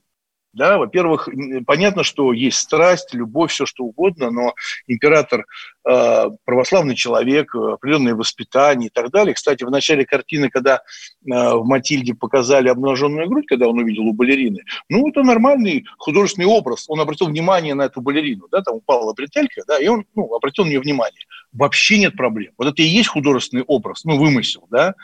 Да, 0.58 0.76
во-первых, 0.76 1.28
понятно, 1.66 2.02
что 2.02 2.32
есть 2.32 2.58
страсть, 2.58 3.14
любовь, 3.14 3.52
все 3.52 3.64
что 3.64 3.84
угодно, 3.84 4.32
но 4.32 4.54
император 4.88 5.46
э, 5.88 6.24
православный 6.44 6.96
человек, 6.96 7.54
определенное 7.54 8.16
воспитание 8.16 8.88
и 8.88 8.90
так 8.90 9.12
далее. 9.12 9.34
Кстати, 9.34 9.62
в 9.62 9.70
начале 9.70 10.04
картины, 10.04 10.50
когда 10.50 10.78
э, 10.78 10.78
в 11.26 11.64
Матильде 11.64 12.12
показали 12.12 12.68
обнаженную 12.68 13.28
грудь, 13.28 13.46
когда 13.46 13.68
он 13.68 13.78
увидел 13.78 14.02
у 14.02 14.12
балерины, 14.12 14.64
ну, 14.88 15.08
это 15.08 15.22
нормальный 15.22 15.86
художественный 15.96 16.48
образ. 16.48 16.86
Он 16.88 16.98
обратил 16.98 17.28
внимание 17.28 17.74
на 17.74 17.82
эту 17.82 18.00
балерину, 18.00 18.48
да, 18.50 18.60
там 18.60 18.74
упала 18.74 19.14
бретелька, 19.14 19.62
да, 19.64 19.78
и 19.78 19.86
он 19.86 20.06
ну, 20.16 20.34
обратил 20.34 20.64
на 20.64 20.70
нее 20.70 20.80
внимание. 20.80 21.24
Вообще 21.52 21.98
нет 21.98 22.16
проблем. 22.16 22.52
Вот 22.58 22.66
это 22.66 22.82
и 22.82 22.86
есть 22.86 23.10
художественный 23.10 23.62
образ, 23.62 24.04
ну, 24.04 24.18
вымысел, 24.18 24.66
да. 24.70 24.94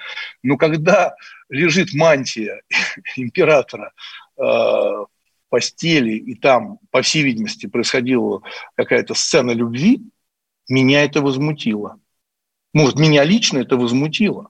Но 0.42 0.56
когда 0.56 1.14
лежит 1.48 1.94
мантия 1.94 2.60
императора 3.16 3.92
э, 4.36 5.04
постели, 5.54 6.16
и 6.16 6.34
там, 6.34 6.80
по 6.90 7.00
всей 7.00 7.22
видимости, 7.22 7.66
происходила 7.66 8.42
какая-то 8.74 9.14
сцена 9.14 9.52
любви, 9.52 10.00
меня 10.68 11.04
это 11.04 11.20
возмутило. 11.20 12.00
Может, 12.72 12.98
меня 12.98 13.22
лично 13.22 13.58
это 13.58 13.76
возмутило. 13.76 14.48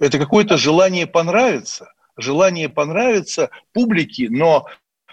Это 0.00 0.18
какое-то 0.18 0.56
желание 0.56 1.06
понравиться, 1.06 1.92
желание 2.16 2.68
понравиться 2.68 3.50
публике, 3.72 4.26
но, 4.28 4.66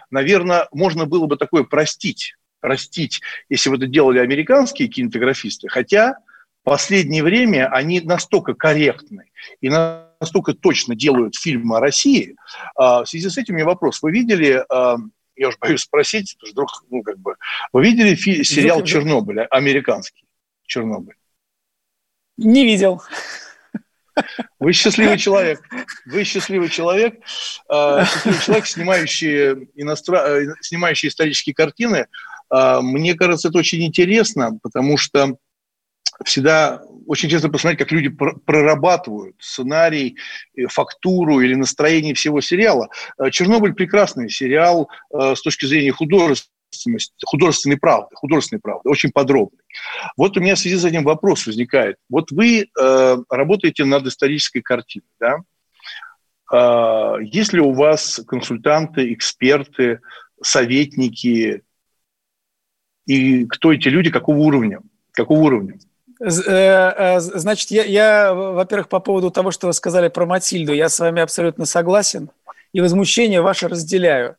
наверное, 0.10 0.68
можно 0.72 1.06
было 1.06 1.28
бы 1.28 1.38
такое 1.38 1.62
простить, 1.62 2.34
простить, 2.60 3.22
если 3.50 3.70
бы 3.70 3.76
это 3.76 3.86
делали 3.86 4.18
американские 4.18 4.88
кинематографисты. 4.88 5.68
Хотя 5.70 6.16
в 6.62 6.64
последнее 6.64 7.22
время 7.22 7.68
они 7.72 8.02
настолько 8.02 8.56
корректны 8.56 9.30
и 9.62 9.70
настолько 9.70 10.13
точно 10.32 10.96
делают 10.96 11.36
фильмы 11.36 11.78
о 11.78 11.80
России. 11.80 12.36
А, 12.76 13.04
в 13.04 13.10
связи 13.10 13.30
с 13.30 13.38
этим 13.38 13.54
у 13.54 13.58
меня 13.58 13.66
вопрос. 13.66 14.02
Вы 14.02 14.12
видели, 14.12 14.64
а, 14.70 14.98
я 15.36 15.48
уж 15.48 15.58
боюсь 15.60 15.82
спросить, 15.82 16.38
вдруг, 16.50 16.70
ну, 16.90 17.02
как 17.04 17.20
бы, 17.20 17.36
вы 17.72 17.84
видели 17.84 18.16
фи- 18.16 18.44
сериал 18.44 18.84
«Чернобыль», 18.84 19.42
американский 19.42 20.26
«Чернобыль»? 20.66 21.16
Не 22.38 22.66
видел. 22.66 23.02
Вы 24.60 24.74
счастливый 24.74 25.18
человек. 25.18 25.62
Вы 26.06 26.24
счастливый 26.24 26.70
человек. 26.70 27.20
А, 27.68 28.06
счастливый 28.06 28.40
человек, 28.40 28.66
снимающий, 28.68 29.70
иностран... 29.76 30.26
Э, 30.26 30.54
снимающий 30.62 31.10
исторические 31.10 31.56
картины. 31.56 32.08
Мне 32.52 33.16
кажется, 33.16 33.48
это 33.48 33.58
очень 33.58 33.84
интересно, 33.84 34.60
потому 34.62 34.96
что 34.98 35.38
всегда 36.26 36.82
очень 37.06 37.28
интересно 37.28 37.50
посмотреть, 37.50 37.80
как 37.80 37.92
люди 37.92 38.10
прорабатывают 38.10 39.36
сценарий, 39.40 40.18
э, 40.56 40.68
фактуру 40.68 41.42
или 41.42 41.56
настроение 41.56 42.14
всего 42.14 42.42
сериала. 42.42 42.90
Э, 43.18 43.30
«Чернобыль»– 43.30 43.74
прекрасный 43.76 44.30
сериал 44.30 44.90
э, 45.12 45.36
с 45.36 45.42
точки 45.42 45.66
зрения 45.66 45.92
художественности, 45.92 47.14
художественной 47.26 47.78
правды, 47.78 48.16
художественной 48.16 48.62
правды, 48.62 48.90
очень 48.90 49.12
подробный. 49.12 49.60
Вот 50.18 50.38
у 50.38 50.40
меня 50.40 50.56
в 50.56 50.60
связи 50.60 50.78
с 50.78 50.86
этим 50.86 51.04
вопрос 51.04 51.46
возникает. 51.46 51.98
Вот 52.10 52.32
вы 52.32 52.64
э, 52.64 53.18
работаете 53.30 53.86
над 53.86 54.06
исторической 54.08 54.62
картиной, 54.62 55.08
да? 55.20 55.38
А, 56.54 57.18
есть 57.20 57.54
ли 57.54 57.60
у 57.60 57.74
вас 57.74 58.22
консультанты, 58.28 59.14
эксперты, 59.14 60.02
советники? 60.42 61.64
И 63.06 63.46
кто 63.46 63.74
эти 63.74 63.90
люди, 63.90 64.12
какого 64.12 64.38
уровня? 64.38 64.80
Какого 65.12 65.42
уровня? 65.42 65.80
Э, 66.20 66.28
э, 66.28 67.20
значит, 67.20 67.72
я, 67.72 67.84
я 67.84 68.34
во-первых, 68.34 68.90
по 68.90 69.00
поводу 69.00 69.32
того, 69.32 69.52
что 69.52 69.68
вы 69.68 69.74
сказали 69.74 70.08
про 70.08 70.26
Матильду, 70.26 70.74
я 70.74 70.90
с 70.90 71.00
вами 71.00 71.22
абсолютно 71.22 71.66
согласен 71.66 72.30
и 72.72 72.82
возмущение 72.82 73.42
ваше 73.42 73.68
разделяю. 73.68 74.36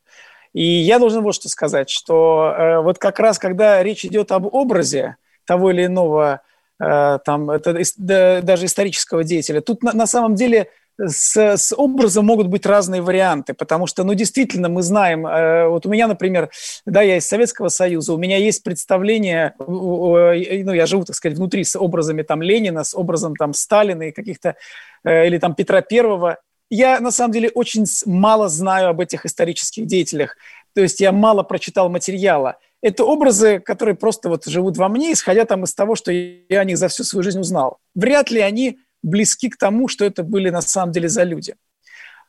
И 0.53 0.65
я 0.65 0.99
должен 0.99 1.23
вот 1.23 1.35
что 1.35 1.49
сказать, 1.49 1.91
что 1.91 2.55
э, 2.57 2.81
вот 2.81 2.99
как 2.99 3.19
раз, 3.19 3.39
когда 3.39 3.83
речь 3.83 4.05
идет 4.05 4.33
об 4.33 4.53
образе 4.53 5.17
того 5.45 5.71
или 5.71 5.87
иного, 5.87 6.41
там, 6.77 7.51
это, 7.51 7.81
да, 7.99 8.43
даже 8.43 8.67
исторического 8.67 9.23
деятеля, 9.23 9.61
тут 9.61 9.85
на, 9.85 9.93
на 9.93 10.07
самом 10.09 10.35
деле 10.35 10.71
с, 10.99 11.37
с 11.37 11.75
образом 11.77 12.27
могут 12.27 12.49
быть 12.49 12.67
разные 12.67 13.03
варианты, 13.03 13.55
потому 13.55 13.87
что, 13.87 14.05
ну, 14.05 14.15
действительно, 14.15 14.69
мы 14.69 14.83
знаем, 14.83 15.27
э, 15.27 15.69
вот 15.69 15.87
у 15.87 15.89
меня, 15.89 16.07
например, 16.07 16.51
да, 16.87 17.03
я 17.03 17.17
из 17.17 17.27
Советского 17.27 17.69
Союза, 17.69 18.15
у 18.15 18.19
меня 18.19 18.37
есть 18.37 18.63
представление, 18.63 19.55
ну, 19.59 20.73
я 20.73 20.87
живу, 20.87 21.05
так 21.05 21.17
сказать, 21.17 21.39
внутри 21.39 21.65
с 21.65 21.79
образами 21.79 22.23
там 22.23 22.43
Ленина, 22.43 22.85
с 22.85 22.95
образом 22.95 23.35
там 23.37 23.55
Сталина 23.55 24.03
и 24.03 24.13
каких-то, 24.13 24.57
э, 25.05 25.27
или 25.27 25.39
там 25.39 25.55
Петра 25.55 25.81
Первого, 25.81 26.39
я 26.71 27.01
на 27.01 27.11
самом 27.11 27.33
деле 27.33 27.51
очень 27.51 27.85
мало 28.07 28.49
знаю 28.49 28.89
об 28.89 29.01
этих 29.01 29.27
исторических 29.27 29.87
деятелях. 29.87 30.37
То 30.75 30.81
есть 30.81 31.01
я 31.01 31.13
мало 31.13 31.43
прочитал 31.43 31.89
материала. 31.89 32.59
Это 32.83 33.05
образы, 33.05 33.61
которые 33.61 33.95
просто 33.95 34.29
вот 34.29 34.45
живут 34.45 34.77
во 34.77 34.89
мне, 34.89 35.13
исходя 35.13 35.45
там 35.45 35.65
из 35.65 35.75
того, 35.75 35.95
что 35.95 36.11
я 36.13 36.61
о 36.61 36.65
них 36.65 36.77
за 36.77 36.89
всю 36.89 37.05
свою 37.05 37.23
жизнь 37.23 37.41
узнал. 37.41 37.79
Вряд 37.95 38.31
ли 38.31 38.41
они 38.41 38.79
близки 39.05 39.49
к 39.49 39.57
тому, 39.57 39.89
что 39.89 40.05
это 40.05 40.23
были 40.23 40.51
на 40.51 40.61
самом 40.61 40.93
деле 40.93 41.09
за 41.09 41.23
люди. 41.23 41.55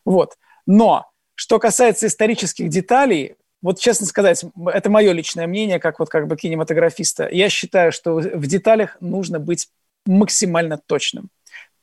Вот. 0.05 0.37
Но 0.65 1.09
что 1.35 1.59
касается 1.59 2.07
исторических 2.07 2.69
деталей, 2.69 3.35
вот 3.61 3.79
честно 3.79 4.05
сказать, 4.05 4.45
это 4.73 4.89
мое 4.89 5.11
личное 5.11 5.47
мнение, 5.47 5.79
как 5.79 5.99
вот 5.99 6.09
как 6.09 6.27
бы 6.27 6.37
кинематографиста. 6.37 7.27
Я 7.31 7.49
считаю, 7.49 7.91
что 7.91 8.15
в 8.15 8.47
деталях 8.47 8.97
нужно 8.99 9.39
быть 9.39 9.69
максимально 10.05 10.77
точным. 10.77 11.29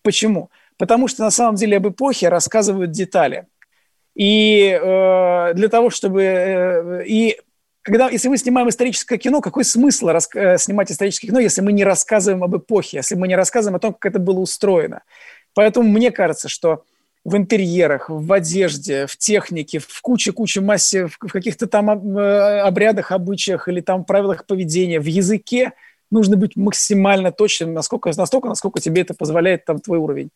Почему? 0.03 0.51
потому 0.83 1.07
что 1.07 1.23
на 1.23 1.31
самом 1.31 1.55
деле 1.55 1.77
об 1.77 1.89
эпохе 1.89 2.29
рассказывают 2.29 2.91
детали. 2.91 3.47
И 4.17 4.67
э, 4.83 5.55
для 5.55 5.69
того, 5.69 5.91
чтобы... 5.91 6.23
Э, 6.23 7.05
и 7.07 7.39
когда, 7.83 8.09
если 8.09 8.29
мы 8.29 8.39
снимаем 8.39 8.69
историческое 8.69 9.19
кино, 9.19 9.41
какой 9.41 9.65
смысл 9.65 10.09
рас, 10.09 10.29
э, 10.35 10.57
снимать 10.59 10.91
историческое 10.91 11.27
кино, 11.29 11.41
если 11.41 11.61
мы 11.61 11.73
не 11.73 11.85
рассказываем 11.85 12.45
об 12.45 12.57
эпохе, 12.57 12.99
если 12.99 13.17
мы 13.17 13.29
не 13.29 13.37
рассказываем 13.37 13.77
о 13.77 13.81
том, 13.81 13.93
как 13.93 14.13
это 14.13 14.19
было 14.21 14.39
устроено? 14.39 15.03
Поэтому 15.55 15.89
мне 15.89 16.11
кажется, 16.13 16.49
что 16.49 16.85
в 17.25 17.37
интерьерах, 17.37 18.09
в 18.09 18.33
одежде, 18.33 19.07
в 19.07 19.17
технике, 19.17 19.79
в 19.81 20.01
куче-куче 20.01 20.61
массе, 20.61 21.07
в 21.07 21.19
каких-то 21.19 21.67
там 21.67 21.91
э, 22.19 22.61
обрядах, 22.61 23.13
обычаях 23.13 23.69
или 23.69 23.81
там 23.81 24.05
правилах 24.05 24.47
поведения, 24.47 25.01
в 25.01 25.07
языке 25.07 25.73
нужно 26.11 26.37
быть 26.37 26.57
максимально 26.57 27.33
точным, 27.33 27.75
насколько, 27.75 28.11
настолько, 28.17 28.49
насколько 28.49 28.81
тебе 28.81 29.03
это 29.03 29.15
позволяет 29.15 29.65
там 29.65 29.81
твой 29.81 29.99
уровень. 29.99 30.31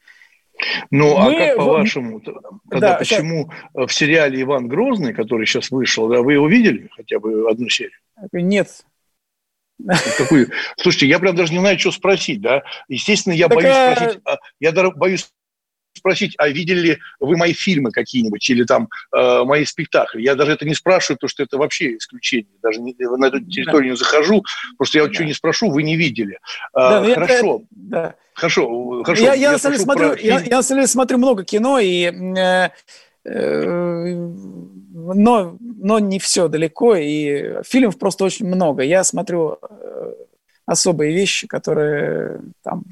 Ну, 0.91 1.17
а 1.17 1.25
Мы... 1.25 1.37
а 1.37 1.49
как 1.49 1.57
по-вашему, 1.57 2.21
тогда 2.21 2.93
да, 2.93 2.95
почему 2.95 3.51
сейчас... 3.51 3.91
в 3.91 3.93
сериале 3.93 4.43
«Иван 4.43 4.69
Грозный», 4.69 5.13
который 5.13 5.47
сейчас 5.47 5.71
вышел, 5.71 6.09
да, 6.09 6.23
вы 6.23 6.35
его 6.35 6.49
видели 6.49 6.89
хотя 6.95 7.19
бы 7.19 7.49
одну 7.51 7.69
серию? 7.69 7.99
Нет. 8.33 8.85
Какую? 10.17 10.51
Слушайте, 10.79 11.09
я 11.09 11.19
прям 11.19 11.37
даже 11.37 11.53
не 11.53 11.59
знаю, 11.59 11.79
что 11.79 11.93
спросить, 11.93 12.41
да. 12.41 12.63
Естественно, 12.89 13.35
я 13.35 13.49
так, 13.49 13.57
боюсь 13.57 13.71
а... 13.71 13.97
спросить, 13.97 14.21
я 14.61 14.91
боюсь 14.91 15.31
спросить, 15.97 16.35
а 16.39 16.49
видели 16.49 16.81
ли 16.81 16.99
вы 17.21 17.37
мои 17.37 17.53
фильмы 17.53 17.91
какие-нибудь 17.91 18.49
или 18.51 18.65
там 18.65 18.89
э, 19.15 19.45
мои 19.45 19.65
спектакли. 19.65 20.23
Я 20.23 20.35
даже 20.35 20.53
это 20.53 20.65
не 20.65 20.75
спрашиваю, 20.75 21.17
потому 21.19 21.29
что 21.29 21.43
это 21.43 21.59
вообще 21.59 21.97
исключение. 21.97 22.53
Даже 22.63 22.81
не, 22.81 22.95
на 22.99 23.27
эту 23.27 23.41
территорию 23.41 23.91
да. 23.91 23.91
не 23.93 23.97
захожу, 23.97 24.45
потому 24.77 24.87
что 24.87 24.99
я 24.99 25.05
вот 25.05 25.11
да. 25.11 25.15
что 25.15 25.25
не 25.25 25.33
спрошу, 25.33 25.71
вы 25.71 25.83
не 25.83 25.97
видели. 25.97 26.39
Да, 26.75 27.05
э, 27.05 27.15
хорошо. 27.15 27.63
Я, 27.63 27.67
да. 27.71 28.15
Хорошо, 28.35 29.03
хорошо. 29.03 29.23
Я, 29.25 29.35
я, 29.35 29.41
я, 29.41 29.53
на 29.53 29.59
самом 29.59 29.75
деле 29.77 29.85
смотрю, 29.85 30.15
я, 30.17 30.41
я 30.41 30.57
на 30.57 30.63
самом 30.63 30.81
деле 30.81 30.87
смотрю 30.89 31.19
много 31.19 31.45
кино, 31.45 31.79
и, 31.79 32.05
э, 32.05 32.69
э, 33.25 34.15
но, 34.15 35.57
но 35.61 35.99
не 35.99 36.19
все 36.19 36.49
далеко, 36.49 36.97
и 36.97 37.63
фильмов 37.65 37.99
просто 37.99 38.25
очень 38.25 38.47
много. 38.47 38.83
Я 38.83 39.05
смотрю 39.05 39.59
э, 39.63 40.13
особые 40.67 41.15
вещи, 41.15 41.47
которые 41.47 42.41
там 42.63 42.85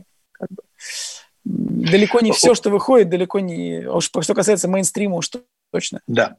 далеко 1.45 2.21
не 2.21 2.33
все, 2.33 2.55
что 2.55 2.71
выходит, 2.71 3.09
далеко 3.09 3.41
не... 3.41 3.87
Уж 3.87 4.05
что 4.05 4.35
касается 4.35 4.69
мейнстрима, 4.69 5.17
уж 5.17 5.31
точно. 5.73 6.01
Да. 6.07 6.37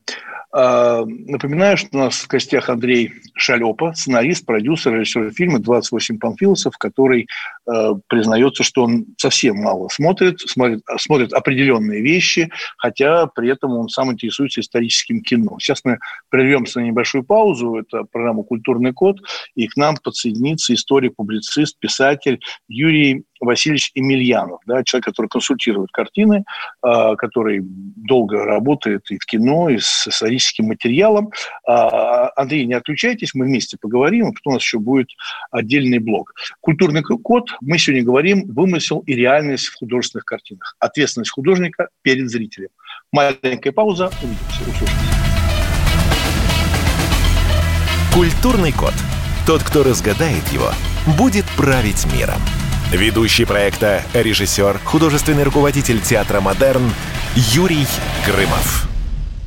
А, 0.58 1.04
напоминаю, 1.06 1.76
что 1.76 1.89
у 1.91 1.98
нас 1.98 2.15
в 2.15 2.28
гостях 2.28 2.70
Андрей 2.70 3.12
Шалепа, 3.34 3.94
сценарист, 3.94 4.46
продюсер, 4.46 4.94
режиссер 4.94 5.32
фильма 5.32 5.60
«28 5.60 6.18
панфилосов», 6.18 6.78
который 6.78 7.28
э, 7.70 7.91
признается, 8.08 8.63
что 8.63 8.84
он 8.84 9.06
совсем 9.18 9.58
мало 9.58 9.89
смотрит, 9.89 10.39
смотрит, 10.39 10.82
смотрит 10.98 11.34
определенные 11.34 12.02
вещи, 12.02 12.50
хотя 12.78 13.26
при 13.28 13.52
этом 13.52 13.72
он 13.72 13.89
сам 13.89 14.13
интересуется 14.13 14.62
историческим 14.62 15.22
кино. 15.24 15.58
Сейчас 15.60 15.82
мы 15.84 16.00
прервемся 16.30 16.80
на 16.80 16.86
небольшую 16.86 17.26
паузу. 17.26 17.76
Это 17.76 18.06
программа 18.10 18.44
«Культурный 18.44 18.94
код», 18.94 19.18
и 19.56 19.68
к 19.68 19.76
нам 19.76 19.98
подсоединится 20.02 20.74
историк, 20.74 21.18
публицист, 21.18 21.78
писатель 21.80 22.39
Юрий 22.70 23.26
Васильевич 23.41 23.91
Емельянов, 23.94 24.62
да, 24.65 24.84
человек, 24.84 25.06
который 25.06 25.28
консультирует 25.28 25.91
картины, 25.91 26.46
э, 26.86 27.15
который 27.18 27.60
долго 27.62 28.46
работает 28.46 29.12
и 29.12 29.18
в 29.18 29.26
кино, 29.26 29.70
и 29.70 29.80
с 29.80 30.08
историческим 30.08 30.45
материалом. 30.60 31.32
Э, 31.68 32.30
Андрей, 32.36 32.66
не 32.66 32.74
отключайтесь, 32.74 33.34
мы 33.34 33.46
вместе 33.46 33.78
поговорим, 33.80 34.28
а 34.28 34.32
потом 34.32 34.54
у 34.54 34.56
нас 34.56 34.64
еще 34.64 34.80
будет 34.80 35.10
отдельный 35.52 36.00
блок. 36.00 36.34
Культурный 36.62 37.04
код, 37.04 37.52
мы 37.62 37.78
сегодня 37.78 38.04
говорим 38.04 38.46
вымысел 38.48 39.00
и 39.00 39.14
реальность 39.14 39.68
в 39.68 39.76
художественных 39.76 40.26
картинах. 40.26 40.76
Ответственность 40.80 41.32
художника 41.32 41.90
перед 42.02 42.30
зрителем. 42.30 42.70
Маленькая 43.12 43.72
пауза, 43.72 44.12
увидимся, 44.22 44.62
услышимся. 44.62 45.26
Культурный 48.14 48.72
код. 48.72 48.94
Тот, 49.46 49.62
кто 49.62 49.84
разгадает 49.84 50.48
его, 50.48 50.72
будет 51.18 51.46
править 51.58 52.06
миром. 52.14 52.40
Ведущий 52.92 53.46
проекта, 53.46 54.04
режиссер, 54.14 54.80
художественный 54.86 55.44
руководитель 55.44 56.00
театра 56.02 56.40
«Модерн» 56.40 56.90
Юрий 57.36 57.86
Грымов. 58.26 58.95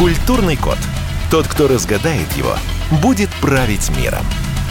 Культурный 0.00 0.56
код. 0.56 0.78
Тот, 1.30 1.46
кто 1.46 1.68
разгадает 1.68 2.32
его, 2.32 2.54
будет 3.02 3.28
править 3.42 3.90
миром. 3.98 4.24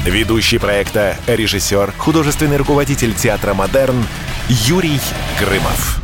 Ведущий 0.04 0.58
проекта, 0.58 1.18
режиссер, 1.28 1.92
художественный 2.00 2.58
руководитель 2.58 3.14
театра 3.14 3.54
«Модерн» 3.54 4.04
Юрий 4.50 5.00
Грымов. 5.40 6.02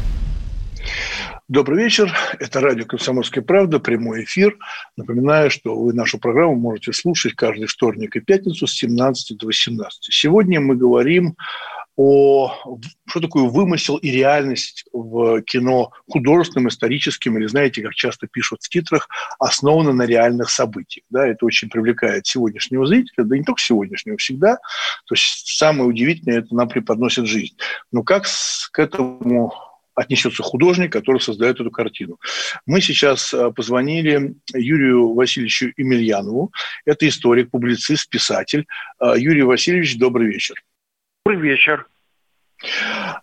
Добрый 1.48 1.86
вечер. 1.86 2.16
Это 2.40 2.60
радио 2.60 2.86
«Комсомольская 2.86 3.44
правда», 3.44 3.80
прямой 3.80 4.26
эфир. 4.26 4.60
Напоминаю, 4.96 5.50
что 5.50 5.76
вы 5.76 5.94
нашу 5.94 6.20
программу 6.20 6.56
можете 6.56 6.94
слушать 6.94 7.34
каждый 7.34 7.66
вторник 7.66 8.16
и 8.16 8.20
пятницу 8.20 8.68
с 8.68 8.74
17 8.74 9.40
до 9.40 9.48
18. 9.48 10.04
Сегодня 10.14 10.62
мы 10.62 10.76
говорим 10.76 11.36
о 11.96 12.80
что 13.08 13.22
такое 13.22 13.44
вымысел 13.44 13.98
и 13.98 14.10
реальность 14.10 14.86
в 14.92 15.42
кино 15.44 15.92
художественном, 16.10 16.68
историческим, 16.68 17.38
или, 17.38 17.46
знаете, 17.46 17.82
как 17.82 17.94
часто 17.94 18.28
пишут 18.28 18.62
в 18.62 18.70
титрах, 18.70 19.08
основано 19.40 19.94
на 19.94 20.04
реальных 20.04 20.50
событиях. 20.50 21.06
Да, 21.10 21.26
это 21.26 21.46
очень 21.46 21.70
привлекает 21.70 22.28
сегодняшнего 22.28 22.86
зрителя, 22.86 23.24
да 23.24 23.38
не 23.38 23.44
только 23.44 23.62
сегодняшнего, 23.62 24.18
всегда. 24.18 24.56
То 25.06 25.16
есть 25.16 25.58
самое 25.58 25.88
удивительное, 25.88 26.40
это 26.40 26.54
нам 26.54 26.68
преподносит 26.68 27.28
жизнь. 27.28 27.56
Но 27.92 28.04
как 28.04 28.26
к 28.72 28.80
этому 28.80 29.54
отнесется 29.96 30.44
художник, 30.44 30.92
который 30.92 31.22
создает 31.22 31.60
эту 31.60 31.72
картину. 31.72 32.20
Мы 32.66 32.82
сейчас 32.82 33.34
а, 33.34 33.52
позвонили 33.52 34.36
Юрию 34.54 35.14
Васильевичу 35.14 35.72
Емельянову. 35.78 36.52
Это 36.86 37.08
историк, 37.08 37.50
публицист, 37.50 38.10
писатель. 38.10 38.68
А, 39.00 39.18
Юрий 39.18 39.44
Васильевич, 39.44 39.98
добрый 39.98 40.28
вечер. 40.28 40.56
Добрый 41.28 41.42
вечер. 41.42 41.88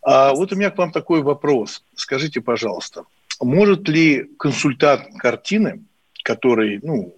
А 0.02 0.32
вот 0.32 0.52
у 0.52 0.56
меня 0.56 0.70
к 0.70 0.78
вам 0.78 0.90
такой 0.90 1.22
вопрос. 1.22 1.84
Скажите, 1.94 2.40
пожалуйста, 2.40 3.04
может 3.40 3.88
ли 3.88 4.28
консультант 4.40 5.06
картины, 5.18 5.84
который 6.24 6.80
ну, 6.82 7.14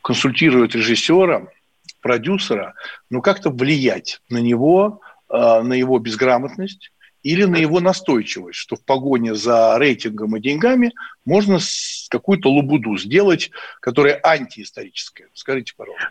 консультирует 0.00 0.76
режиссера, 0.76 1.48
продюсера, 2.00 2.74
ну 3.10 3.20
как-то 3.20 3.50
влиять 3.50 4.20
на 4.28 4.38
него, 4.38 5.00
а, 5.28 5.64
на 5.64 5.72
его 5.72 5.98
безграмотность 5.98 6.92
или 7.24 7.42
на 7.42 7.56
его 7.56 7.80
настойчивость, 7.80 8.60
что 8.60 8.76
в 8.76 8.84
погоне 8.84 9.34
за 9.34 9.76
рейтингом 9.76 10.36
и 10.36 10.40
деньгами 10.40 10.92
можно 11.24 11.58
какую-то 12.10 12.48
лабуду 12.48 12.96
сделать, 12.96 13.50
которая 13.80 14.20
антиисторическая. 14.22 15.26
Скажите, 15.34 15.72
пожалуйста. 15.76 16.10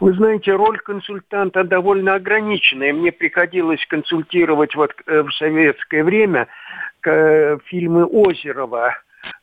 Вы 0.00 0.14
знаете, 0.14 0.52
роль 0.52 0.78
консультанта 0.78 1.64
довольно 1.64 2.14
ограниченная. 2.14 2.92
Мне 2.92 3.12
приходилось 3.12 3.84
консультировать 3.86 4.74
вот 4.74 4.92
э, 5.06 5.22
в 5.22 5.30
советское 5.32 6.04
время 6.04 6.48
э, 7.04 7.58
фильмы 7.66 8.04
Озерова. 8.04 8.94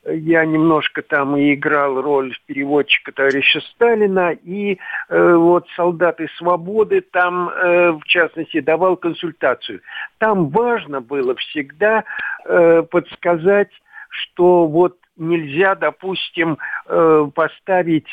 Я 0.06 0.44
немножко 0.44 1.02
там 1.02 1.36
и 1.36 1.54
играл 1.54 2.00
роль 2.00 2.34
переводчика 2.46 3.12
товарища 3.12 3.60
Сталина, 3.60 4.32
и 4.32 4.78
э, 5.08 5.34
вот 5.34 5.66
«Солдаты 5.76 6.28
свободы» 6.36 7.00
там, 7.00 7.48
э, 7.48 7.92
в 7.92 8.04
частности, 8.04 8.60
давал 8.60 8.96
консультацию. 8.96 9.80
Там 10.18 10.48
важно 10.48 11.00
было 11.00 11.34
всегда 11.36 12.04
э, 12.44 12.82
подсказать, 12.90 13.70
что 14.14 14.66
вот 14.66 14.96
нельзя, 15.16 15.74
допустим, 15.74 16.58
э, 16.86 17.28
поставить 17.34 18.06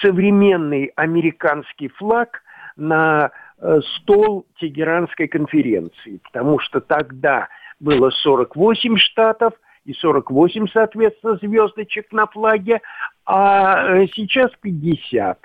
современный 0.00 0.92
американский 0.96 1.88
флаг 1.88 2.42
на 2.76 3.30
э, 3.58 3.80
стол 3.96 4.46
Тегеранской 4.58 5.28
конференции, 5.28 6.20
потому 6.24 6.58
что 6.58 6.80
тогда 6.80 7.48
было 7.80 8.10
48 8.10 8.96
штатов 8.98 9.54
и 9.84 9.92
48, 9.92 10.66
соответственно, 10.72 11.36
звездочек 11.36 12.10
на 12.12 12.26
флаге, 12.26 12.80
а 13.26 13.86
э, 13.86 14.06
сейчас 14.14 14.50
50. 14.60 15.38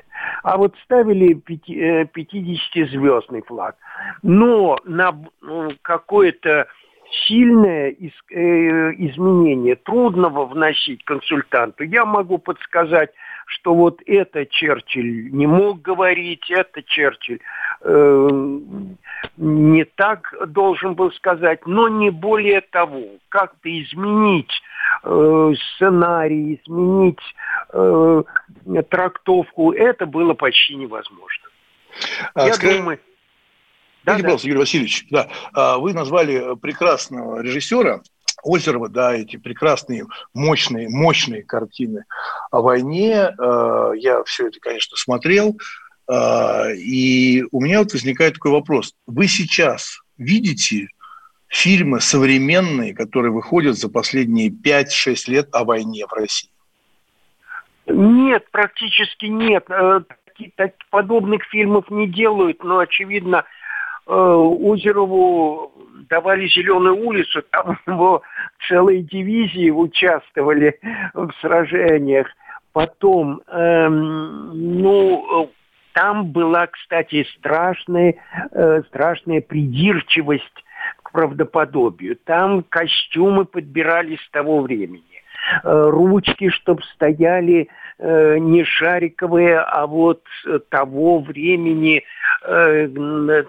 А 0.43 0.57
вот 0.57 0.75
ставили 0.83 1.35
50-звездный 1.35 3.41
флаг. 3.41 3.75
Но 4.21 4.77
на 4.85 5.17
ну, 5.41 5.71
какое-то 5.81 6.67
сильное 7.27 7.89
из, 7.89 8.11
э, 8.31 8.91
изменение 8.97 9.75
трудного 9.75 10.45
вносить 10.45 11.03
консультанту. 11.03 11.83
Я 11.83 12.05
могу 12.05 12.37
подсказать, 12.37 13.11
что 13.47 13.73
вот 13.73 14.01
это 14.05 14.45
Черчилль 14.45 15.31
не 15.31 15.47
мог 15.47 15.81
говорить, 15.81 16.49
это 16.51 16.83
Черчилль 16.83 17.39
э, 17.81 18.29
не 19.37 19.83
так 19.85 20.33
должен 20.47 20.93
был 20.93 21.11
сказать, 21.13 21.65
но 21.65 21.87
не 21.87 22.11
более 22.11 22.61
того. 22.61 23.03
Как-то 23.29 23.69
изменить 23.81 24.51
э, 25.03 25.53
сценарий, 25.75 26.61
изменить 26.61 27.19
э, 27.73 28.23
трактовку, 28.89 29.71
это 29.71 30.05
было 30.05 30.33
почти 30.35 30.75
невозможно. 30.75 31.49
А, 32.35 32.47
Я 32.47 32.53
скажи... 32.53 32.77
думаю... 32.77 32.99
Да, 34.03 34.13
Скажите, 34.13 34.23
да. 34.23 34.27
пожалуйста, 34.27 34.47
Юрий 34.47 34.59
Васильевич, 34.59 35.07
да, 35.09 35.27
а, 35.53 35.77
вы 35.77 35.93
назвали 35.93 36.55
прекрасного 36.55 37.41
режиссера, 37.41 38.01
Озерова, 38.43 38.89
да, 38.89 39.13
эти 39.13 39.37
прекрасные, 39.37 40.05
мощные, 40.33 40.89
мощные 40.89 41.43
картины 41.43 42.05
о 42.51 42.61
войне. 42.61 43.29
А, 43.37 43.91
я 43.93 44.23
все 44.23 44.47
это, 44.47 44.59
конечно, 44.59 44.95
смотрел. 44.97 45.57
А, 46.07 46.69
и 46.71 47.43
у 47.51 47.61
меня 47.61 47.79
вот 47.79 47.93
возникает 47.93 48.35
такой 48.35 48.51
вопрос. 48.51 48.95
Вы 49.05 49.27
сейчас 49.27 49.99
видите 50.17 50.87
фильмы 51.47 51.99
современные, 51.99 52.93
которые 52.93 53.31
выходят 53.31 53.77
за 53.77 53.89
последние 53.89 54.49
5-6 54.49 55.15
лет 55.27 55.49
о 55.51 55.65
войне 55.65 56.05
в 56.07 56.13
России? 56.13 56.49
Нет, 57.87 58.49
практически 58.51 59.25
нет. 59.25 59.65
Э, 59.69 60.01
подобных 60.91 61.43
фильмов 61.45 61.89
не 61.89 62.07
делают, 62.07 62.63
но, 62.63 62.79
очевидно, 62.79 63.39
Э, 63.39 63.45
Озерову 64.11 65.71
давали 66.09 66.47
зеленую 66.47 67.05
улицу, 67.05 67.43
там 67.51 67.77
его 67.87 68.21
целые 68.67 69.03
дивизии 69.03 69.69
участвовали 69.69 70.79
в 71.13 71.31
сражениях. 71.41 72.27
Потом, 72.73 73.41
эм, 73.47 74.79
ну, 74.81 75.51
там 75.93 76.27
была, 76.27 76.67
кстати, 76.67 77.25
страшная, 77.37 78.15
э, 78.51 78.83
страшная 78.87 79.41
придирчивость 79.41 80.63
к 81.03 81.11
правдоподобию. 81.11 82.15
Там 82.25 82.63
костюмы 82.63 83.45
подбирались 83.45 84.21
с 84.21 84.29
того 84.29 84.61
времени. 84.61 85.03
Э, 85.63 85.89
ручки, 85.89 86.49
чтобы 86.49 86.83
стояли 86.93 87.69
э, 87.99 88.37
не 88.39 88.63
шариковые, 88.63 89.59
а 89.59 89.85
вот 89.85 90.23
того 90.69 91.19
времени, 91.19 92.03
э, 92.43 92.87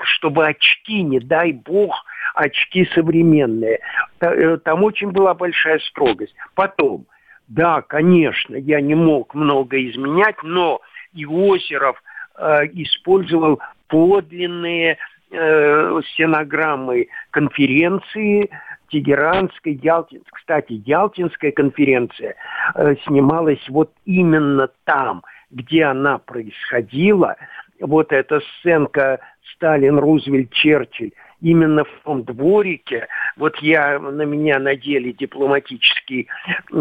чтобы 0.02 0.46
очки, 0.46 1.02
не 1.02 1.20
дай 1.20 1.52
бог, 1.52 2.04
очки 2.34 2.88
современные. 2.94 3.80
Там 4.18 4.84
очень 4.84 5.10
была 5.10 5.34
большая 5.34 5.78
строгость. 5.80 6.34
Потом, 6.54 7.06
да, 7.48 7.82
конечно, 7.82 8.56
я 8.56 8.80
не 8.80 8.94
мог 8.94 9.34
много 9.34 9.82
изменять, 9.88 10.36
но 10.42 10.80
Иосеров 11.12 12.02
э, 12.36 12.66
использовал 12.74 13.60
подлинные 13.88 14.98
э, 15.30 16.00
стенограммы 16.12 17.08
конференции, 17.30 18.50
Тегеранской, 18.90 19.74
Ялтинской. 19.82 20.30
Кстати, 20.32 20.82
Ялтинская 20.84 21.52
конференция 21.52 22.34
э, 22.74 22.94
снималась 23.06 23.66
вот 23.68 23.92
именно 24.04 24.68
там, 24.84 25.22
где 25.50 25.84
она 25.84 26.18
происходила. 26.18 27.36
Вот 27.80 28.12
эта 28.12 28.40
сценка 28.58 29.20
Сталин, 29.54 29.98
Рузвельт, 29.98 30.52
Черчилль 30.52 31.12
именно 31.40 31.84
в 31.84 32.00
том 32.04 32.22
дворике. 32.24 33.08
Вот 33.36 33.56
я, 33.60 33.98
на 33.98 34.22
меня 34.22 34.58
надели 34.58 35.12
дипломатические 35.12 36.26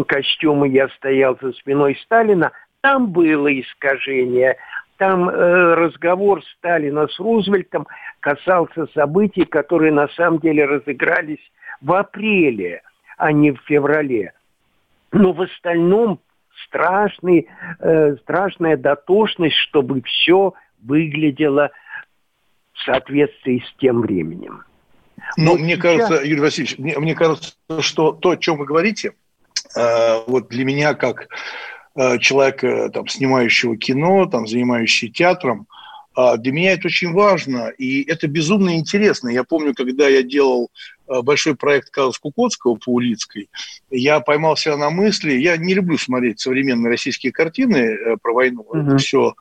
костюмы, 0.06 0.68
я 0.68 0.88
стоял 0.90 1.38
за 1.40 1.52
спиной 1.52 1.98
Сталина. 2.04 2.52
Там 2.82 3.10
было 3.10 3.48
искажение, 3.58 4.56
там 5.00 5.30
э, 5.30 5.74
разговор 5.74 6.42
Сталина 6.58 7.08
с 7.08 7.18
Рузвельтом 7.18 7.86
касался 8.20 8.86
событий, 8.94 9.46
которые 9.46 9.92
на 9.92 10.08
самом 10.08 10.40
деле 10.40 10.66
разыгрались 10.66 11.40
в 11.80 11.92
апреле, 11.92 12.82
а 13.16 13.32
не 13.32 13.52
в 13.52 13.60
феврале. 13.66 14.32
Но 15.12 15.32
в 15.32 15.42
остальном 15.42 16.20
страшный, 16.66 17.48
э, 17.80 18.16
страшная 18.22 18.76
дотошность, 18.76 19.56
чтобы 19.56 20.02
все 20.02 20.54
выглядело 20.82 21.70
в 22.72 22.82
соответствии 22.84 23.64
с 23.66 23.80
тем 23.80 24.02
временем. 24.02 24.64
Ну, 25.36 25.58
мне 25.58 25.74
сейчас... 25.74 25.82
кажется, 25.82 26.24
Юрий 26.24 26.40
Васильевич, 26.40 26.78
мне, 26.78 26.98
мне 26.98 27.14
кажется, 27.14 27.54
что 27.80 28.12
то, 28.12 28.30
о 28.30 28.36
чем 28.36 28.58
вы 28.58 28.66
говорите, 28.66 29.12
э, 29.76 30.20
вот 30.26 30.48
для 30.48 30.64
меня 30.64 30.94
как 30.94 31.28
э, 31.96 32.18
человека, 32.18 32.90
там, 32.90 33.06
снимающего 33.08 33.76
кино, 33.76 34.26
там, 34.26 34.46
занимающий 34.46 35.10
театром, 35.10 35.66
э, 36.16 36.36
для 36.38 36.52
меня 36.52 36.72
это 36.72 36.86
очень 36.86 37.12
важно, 37.12 37.68
и 37.68 38.02
это 38.08 38.28
безумно 38.28 38.76
интересно. 38.76 39.28
Я 39.28 39.44
помню, 39.44 39.74
когда 39.74 40.08
я 40.08 40.22
делал 40.22 40.70
Э, 40.99 40.99
большой 41.22 41.56
проект 41.56 41.90
Карла 41.90 42.12
Кукотского 42.20 42.76
по 42.76 42.90
Улицкой, 42.90 43.48
я 43.90 44.20
поймал 44.20 44.56
себя 44.56 44.76
на 44.76 44.90
мысли, 44.90 45.32
я 45.32 45.56
не 45.56 45.74
люблю 45.74 45.98
смотреть 45.98 46.40
современные 46.40 46.90
российские 46.90 47.32
картины 47.32 47.76
э, 47.76 48.16
про 48.20 48.32
войну, 48.32 48.62
угу. 48.62 48.78
это 48.78 48.96
все 48.98 49.34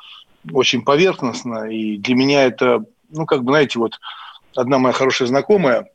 очень 0.52 0.84
поверхностно, 0.84 1.70
и 1.70 1.98
для 1.98 2.16
меня 2.16 2.44
это, 2.46 2.84
ну, 3.10 3.26
как 3.26 3.44
бы, 3.44 3.52
знаете, 3.52 3.80
вот 3.80 4.00
одна 4.56 4.80
моя 4.80 4.94
хорошая 4.94 5.28
знакомая, 5.28 5.90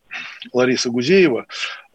Лариса 0.53 0.91
Гузеева, 0.91 1.47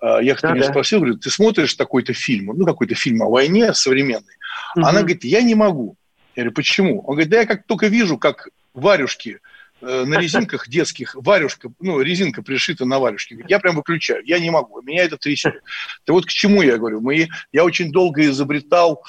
э, 0.02 0.18
я 0.22 0.34
как-то 0.34 0.50
да, 0.50 0.54
меня 0.54 0.66
да. 0.66 0.72
спросил, 0.72 1.00
говорит, 1.00 1.22
ты 1.22 1.30
смотришь 1.30 1.74
такой-то 1.76 2.14
фильм, 2.14 2.52
ну, 2.56 2.66
какой-то 2.66 2.96
фильм 2.96 3.22
о 3.22 3.30
войне 3.30 3.74
современный? 3.74 4.36
Угу. 4.76 4.86
Она 4.86 5.00
говорит, 5.00 5.24
я 5.24 5.42
не 5.42 5.56
могу. 5.56 5.96
Я 6.36 6.44
говорю, 6.44 6.56
почему? 6.56 7.02
Он 7.02 7.16
говорит, 7.16 7.30
да 7.30 7.40
я 7.40 7.46
как 7.46 7.66
только 7.66 7.88
вижу, 7.88 8.18
как 8.18 8.50
варюшки 8.74 9.40
Э, 9.40 9.49
на 9.82 10.20
резинках 10.20 10.68
детских 10.68 11.16
варюшка, 11.16 11.72
ну, 11.80 12.02
резинка 12.02 12.42
пришита 12.42 12.86
на 12.86 13.00
варюшке. 13.00 13.38
Я 13.48 13.60
прям 13.60 13.76
выключаю, 13.76 14.24
я 14.26 14.40
не 14.40 14.50
могу, 14.50 14.82
меня 14.82 15.04
это 15.04 15.18
трясет. 15.18 15.62
Да 16.06 16.14
вот 16.14 16.26
к 16.26 16.30
чему 16.30 16.62
я 16.62 16.78
говорю. 16.78 17.02
Мы, 17.02 17.30
я 17.52 17.64
очень 17.64 17.92
долго 17.92 18.26
изобретал 18.26 19.04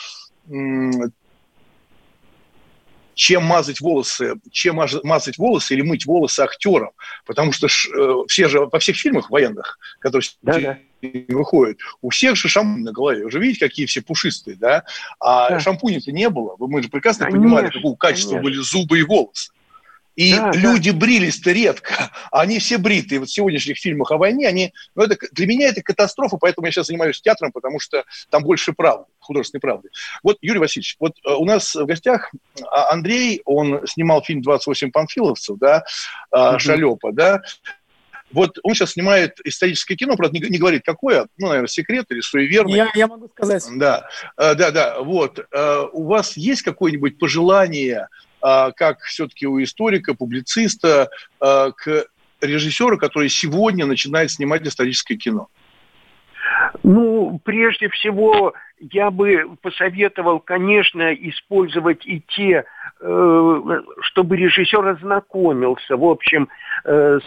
чем 3.21 3.45
мазать 3.45 3.81
волосы, 3.81 4.37
чем 4.51 4.77
мазать 5.05 5.37
волосы 5.37 5.75
или 5.75 5.83
мыть 5.83 6.07
волосы 6.07 6.41
актерам. 6.41 6.91
Потому 7.27 7.53
что 7.53 7.69
ш, 7.69 7.91
э, 7.95 8.15
все 8.29 8.49
же 8.49 8.61
во 8.61 8.79
всех 8.79 8.97
фильмах 8.97 9.29
военных, 9.29 9.79
которые 9.99 10.27
да, 10.41 10.59
да. 10.59 10.79
выходят, 11.29 11.79
у 12.01 12.09
всех 12.09 12.37
же 12.37 12.49
шампунь 12.49 12.83
на 12.83 12.93
голове. 12.93 13.25
Вы 13.25 13.31
же 13.31 13.39
видите, 13.39 13.69
какие 13.69 13.85
все 13.85 14.01
пушистые, 14.01 14.57
да? 14.57 14.85
А 15.21 15.51
да. 15.51 15.61
шампуня-то 15.61 16.13
не 16.13 16.31
было. 16.31 16.57
Мы 16.59 16.83
же 16.83 16.89
прекрасно 16.89 17.27
Конечно, 17.27 17.43
понимали, 17.43 17.71
какого 17.71 17.95
качества 17.95 18.37
Конечно. 18.37 18.51
были 18.51 18.63
зубы 18.63 18.99
и 18.99 19.03
волосы. 19.03 19.51
И 20.17 20.35
да, 20.35 20.51
люди 20.53 20.91
да. 20.91 20.99
брились-то 20.99 21.53
редко, 21.53 22.11
они 22.31 22.59
все 22.59 22.79
бритые. 22.79 23.21
Вот 23.21 23.29
в 23.29 23.33
сегодняшних 23.33 23.79
фильмах 23.79 24.11
о 24.11 24.19
войне, 24.19 24.47
они, 24.49 24.73
ну, 24.95 25.05
это, 25.05 25.17
для 25.33 25.47
меня 25.47 25.69
это 25.69 25.83
катастрофа, 25.83 26.37
поэтому 26.37 26.67
я 26.67 26.73
сейчас 26.73 26.89
занимаюсь 26.89 27.21
театром, 27.21 27.53
потому 27.53 27.81
что 27.81 28.05
там 28.29 28.43
больше 28.43 28.73
правды, 28.73 29.07
художественной 29.19 29.61
правды. 29.61 29.89
Вот, 30.23 30.39
Юрий 30.41 30.59
Васильевич, 30.59 30.97
вот 30.99 31.17
э, 31.25 31.33
у 31.33 31.45
нас 31.45 31.75
в 31.75 31.85
гостях 31.87 32.33
а, 32.71 32.93
Андрей, 32.93 33.43
он 33.45 33.87
снимал 33.87 34.23
фильм 34.23 34.43
«28 34.43 34.91
панфиловцев», 34.91 35.59
да, 35.59 35.85
угу. 36.31 36.59
Шалепа, 36.59 37.13
да, 37.13 37.41
вот 38.33 38.59
он 38.63 38.75
сейчас 38.75 38.93
снимает 38.93 39.39
историческое 39.45 39.97
кино, 39.97 40.17
правда, 40.17 40.39
не, 40.39 40.49
не 40.49 40.59
говорит, 40.59 40.83
какое, 40.85 41.27
ну, 41.39 41.49
наверное, 41.49 41.69
секрет 41.69 42.07
или 42.11 42.21
суеверный. 42.21 42.75
Я, 42.75 42.91
я 42.95 43.07
могу 43.07 43.29
сказать. 43.29 43.65
Да, 43.77 44.09
э, 44.37 44.55
да, 44.55 44.71
да, 44.71 45.01
вот. 45.01 45.45
Э, 45.53 45.85
у 45.93 46.05
вас 46.05 46.37
есть 46.37 46.63
какое-нибудь 46.63 47.19
пожелание, 47.19 48.09
как 48.41 49.01
все-таки 49.01 49.47
у 49.47 49.63
историка, 49.63 50.15
публициста, 50.15 51.11
к 51.39 52.07
режиссеру, 52.41 52.99
который 52.99 53.29
сегодня 53.29 53.87
начинает 53.87 54.31
снимать 54.31 54.67
историческое 54.67 55.17
кино? 55.17 55.49
Ну, 56.83 57.41
прежде 57.45 57.89
всего, 57.89 58.55
я 58.79 59.11
бы 59.11 59.57
посоветовал, 59.63 60.41
конечно, 60.41 61.13
использовать 61.13 62.07
и 62.07 62.23
те, 62.29 62.65
чтобы 62.99 64.37
режиссер 64.37 64.87
ознакомился, 64.87 65.97
в 65.97 66.05
общем, 66.05 66.49
с 66.85 67.23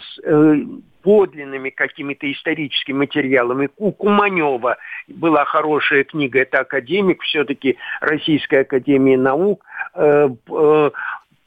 подлинными 1.04 1.68
какими-то 1.68 2.32
историческими 2.32 2.96
материалами. 2.96 3.68
У 3.76 3.92
Куманева 3.92 4.78
была 5.06 5.44
хорошая 5.44 6.02
книга, 6.02 6.40
это 6.40 6.60
академик 6.60 7.22
все-таки 7.22 7.76
Российской 8.00 8.62
Академии 8.62 9.16
Наук, 9.16 9.62
э, 9.94 10.30
э, 10.48 10.90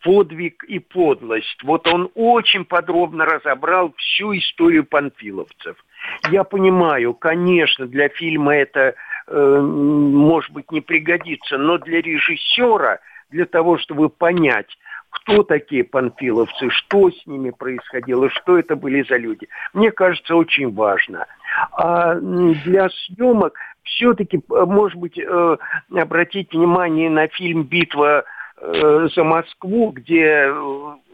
подвиг 0.03 0.63
и 0.65 0.77
подлость. 0.77 1.63
Вот 1.63 1.87
он 1.87 2.11
очень 2.13 2.65
подробно 2.65 3.25
разобрал 3.25 3.93
всю 3.97 4.37
историю 4.37 4.85
панфиловцев. 4.85 5.83
Я 6.29 6.43
понимаю, 6.43 7.15
конечно, 7.15 7.87
для 7.87 8.09
фильма 8.09 8.55
это, 8.55 8.93
э, 9.27 9.59
может 9.59 10.51
быть, 10.51 10.71
не 10.71 10.81
пригодится, 10.81 11.57
но 11.57 11.79
для 11.79 12.01
режиссера, 12.01 12.99
для 13.31 13.45
того, 13.45 13.79
чтобы 13.79 14.09
понять, 14.09 14.77
кто 15.17 15.43
такие 15.43 15.83
панфиловцы, 15.83 16.69
что 16.69 17.11
с 17.11 17.25
ними 17.25 17.51
происходило, 17.51 18.29
что 18.29 18.57
это 18.57 18.75
были 18.75 19.03
за 19.03 19.17
люди. 19.17 19.47
Мне 19.73 19.91
кажется, 19.91 20.35
очень 20.35 20.73
важно. 20.73 21.25
А 21.73 22.15
для 22.15 22.89
съемок 22.89 23.57
все-таки, 23.83 24.37
э, 24.37 24.65
может 24.65 24.97
быть, 24.97 25.17
э, 25.17 25.57
обратить 25.95 26.53
внимание 26.53 27.09
на 27.09 27.27
фильм 27.27 27.63
«Битва 27.63 28.23
э, 28.59 29.07
за 29.15 29.23
Москву», 29.23 29.91
где 29.91 30.51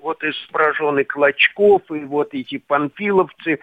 вот 0.01 0.21
изображены 0.23 1.05
Клочков 1.05 1.81
и 1.89 2.03
вот 2.03 2.33
эти 2.33 2.57
панфиловцы, 2.57 3.59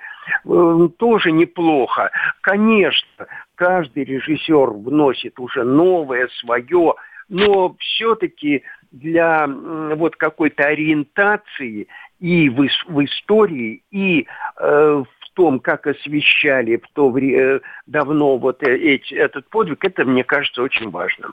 тоже 0.98 1.32
неплохо. 1.32 2.10
Конечно, 2.40 3.26
каждый 3.56 4.04
режиссер 4.04 4.70
вносит 4.70 5.38
уже 5.38 5.64
новое 5.64 6.28
свое, 6.40 6.94
но 7.28 7.74
все-таки 7.78 8.64
для 8.90 9.46
вот 9.46 10.16
какой-то 10.16 10.64
ориентации 10.64 11.88
и 12.18 12.48
в, 12.48 12.68
в 12.88 13.04
истории, 13.04 13.82
и 13.90 14.22
э, 14.22 14.24
в 14.60 15.30
том, 15.34 15.60
как 15.60 15.86
освещали 15.86 16.76
в 16.76 16.88
то 16.92 17.10
время 17.10 17.42
э, 17.42 17.60
давно 17.86 18.36
вот 18.36 18.62
э, 18.62 18.76
эти, 18.76 19.14
этот 19.14 19.48
подвиг, 19.48 19.84
это, 19.84 20.04
мне 20.04 20.24
кажется, 20.24 20.62
очень 20.62 20.90
важно. 20.90 21.32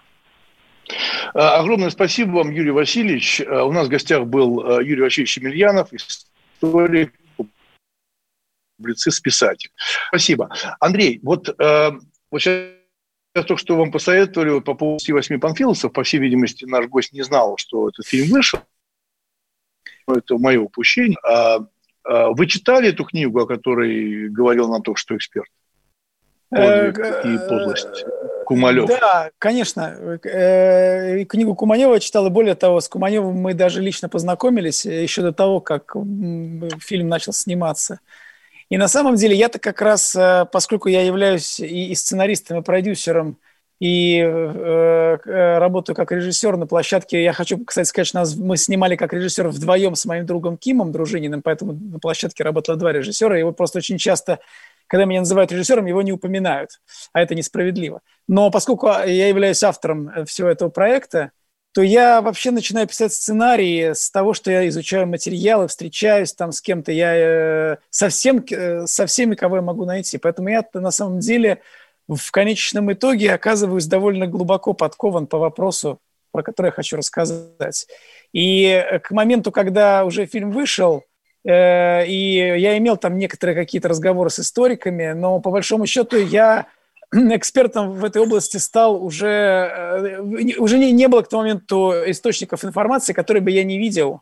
А, 1.34 1.60
огромное 1.60 1.90
спасибо 1.90 2.38
вам, 2.38 2.52
Юрий 2.52 2.72
Васильевич. 2.72 3.42
У 3.42 3.72
нас 3.74 3.88
в 3.88 3.92
гостях 3.92 4.26
был 4.26 4.80
Юрий 4.80 5.02
Васильевич 5.02 5.38
Емельянов, 5.38 5.90
историк, 5.92 7.14
публицист, 8.78 9.22
писатель. 9.22 9.72
Спасибо. 10.08 10.50
Андрей, 10.80 11.20
вот, 11.24 11.50
вот 11.58 12.42
сейчас 12.42 12.77
я 13.38 13.44
только 13.44 13.62
что 13.62 13.78
вам 13.78 13.92
посоветовали 13.92 14.60
по 14.60 14.74
поводу 14.74 15.04
«Восьми 15.14 15.38
панфиловцев». 15.38 15.92
По 15.92 16.04
всей 16.04 16.20
видимости, 16.20 16.66
наш 16.66 16.88
гость 16.88 17.14
не 17.14 17.22
знал, 17.22 17.56
что 17.58 17.90
этот 17.90 18.06
фильм 18.06 18.32
вышел. 18.32 18.60
Это 20.08 20.38
мое 20.38 20.60
упущение. 20.60 21.18
А, 21.24 21.60
а 22.04 22.30
вы 22.32 22.48
читали 22.48 22.90
эту 22.90 23.04
книгу, 23.04 23.40
о 23.40 23.46
которой 23.46 24.30
говорил 24.30 24.70
нам 24.70 24.82
только 24.82 25.00
что 25.00 25.16
эксперт? 25.16 25.50
Подвиг 26.50 26.98
и 26.98 27.36
э, 27.36 27.50
подлость. 27.50 28.06
Кумалев. 28.46 28.88
Да, 28.88 29.32
конечно. 29.38 30.20
Э, 30.24 31.26
книгу 31.26 31.56
Куманева 31.56 32.00
читал, 32.00 32.28
и 32.28 32.30
более 32.30 32.56
того, 32.56 32.80
с 32.80 32.88
Куманевым 32.88 33.36
мы 33.36 33.54
даже 33.54 33.82
лично 33.82 34.08
познакомились 34.08 34.86
еще 34.86 35.22
до 35.22 35.34
того, 35.34 35.60
как 35.60 35.96
фильм 36.80 37.10
начал 37.10 37.34
сниматься. 37.34 38.00
И 38.70 38.78
на 38.78 38.88
самом 38.88 39.16
деле 39.16 39.36
я-то 39.36 39.60
как 39.60 39.82
раз, 39.82 40.16
э, 40.16 40.46
поскольку 40.52 40.90
я 40.90 41.02
являюсь 41.02 41.60
и, 41.60 41.94
сценаристом, 41.96 42.60
и 42.60 42.64
продюсером, 42.64 43.38
и 43.80 44.20
э, 44.20 45.18
э, 45.24 45.58
работаю 45.60 45.96
как 45.96 46.12
режиссер 46.12 46.58
на 46.58 46.66
площадке. 46.66 47.24
Я 47.24 47.34
хочу, 47.34 47.64
кстати, 47.64 47.88
сказать, 47.88 48.08
что 48.08 48.20
нас, 48.20 48.36
мы 48.36 48.58
снимали 48.58 48.96
как 48.96 49.14
режиссер 49.14 49.48
вдвоем 49.50 49.96
с 49.96 50.06
моим 50.06 50.26
другом 50.26 50.58
Кимом 50.58 50.92
Дружининым, 50.92 51.42
поэтому 51.44 51.74
на 51.74 52.00
площадке 52.00 52.44
работало 52.44 52.78
два 52.78 52.92
режиссера. 52.92 53.38
Его 53.38 53.52
просто 53.52 53.78
очень 53.78 54.00
часто, 54.00 54.40
когда 54.88 55.06
меня 55.06 55.20
называют 55.20 55.52
режиссером, 55.52 55.86
его 55.86 56.02
не 56.02 56.12
упоминают, 56.12 56.82
а 57.14 57.22
это 57.22 57.36
несправедливо. 57.36 58.02
Но 58.28 58.50
поскольку 58.50 58.88
я 58.88 59.28
являюсь 59.28 59.62
автором 59.64 60.10
э, 60.10 60.26
всего 60.26 60.50
этого 60.50 60.70
проекта, 60.70 61.32
то 61.78 61.84
я 61.84 62.22
вообще 62.22 62.50
начинаю 62.50 62.88
писать 62.88 63.14
сценарии 63.14 63.94
с 63.94 64.10
того, 64.10 64.34
что 64.34 64.50
я 64.50 64.68
изучаю 64.68 65.06
материалы, 65.06 65.68
встречаюсь 65.68 66.34
там 66.34 66.52
с 66.52 66.60
кем-то, 66.60 66.92
я 66.92 67.14
э, 67.16 67.78
со, 67.92 68.10
всем, 68.10 68.44
э, 68.50 68.88
со 68.88 69.06
всеми, 69.06 69.36
кого 69.36 69.58
я 69.58 69.62
могу 69.62 69.86
найти. 69.86 70.18
Поэтому 70.18 70.50
я 70.50 70.66
на 70.74 70.90
самом 70.90 71.20
деле 71.20 71.62
в 72.08 72.32
конечном 72.32 72.92
итоге 72.92 73.32
оказываюсь 73.32 73.86
довольно 73.86 74.26
глубоко 74.26 74.74
подкован 74.74 75.28
по 75.28 75.38
вопросу, 75.38 76.00
про 76.32 76.42
который 76.42 76.70
я 76.70 76.72
хочу 76.72 76.98
рассказать. 76.98 77.88
И 78.34 78.84
к 79.04 79.12
моменту, 79.12 79.52
когда 79.52 80.04
уже 80.04 80.26
фильм 80.26 80.50
вышел, 80.50 81.04
э, 81.46 82.08
и 82.08 82.38
я 82.58 82.76
имел 82.80 82.98
там 82.98 83.20
некоторые 83.20 83.56
какие-то 83.56 83.90
разговоры 83.90 84.32
с 84.32 84.40
историками, 84.40 85.12
но 85.12 85.40
по 85.42 85.52
большому 85.52 85.86
счету 85.86 86.18
я 86.18 86.66
экспертом 87.14 87.92
в 87.92 88.04
этой 88.04 88.22
области 88.22 88.58
стал 88.58 89.04
уже, 89.04 89.28
э, 89.28 90.22
уже 90.58 90.78
не, 90.78 90.92
не 90.92 91.08
было 91.08 91.22
к 91.22 91.30
тому 91.30 91.44
моменту 91.44 91.94
источников 92.08 92.66
информации, 92.66 93.14
которые 93.14 93.42
бы 93.42 93.52
я 93.52 93.64
не 93.64 93.78
видел, 93.78 94.22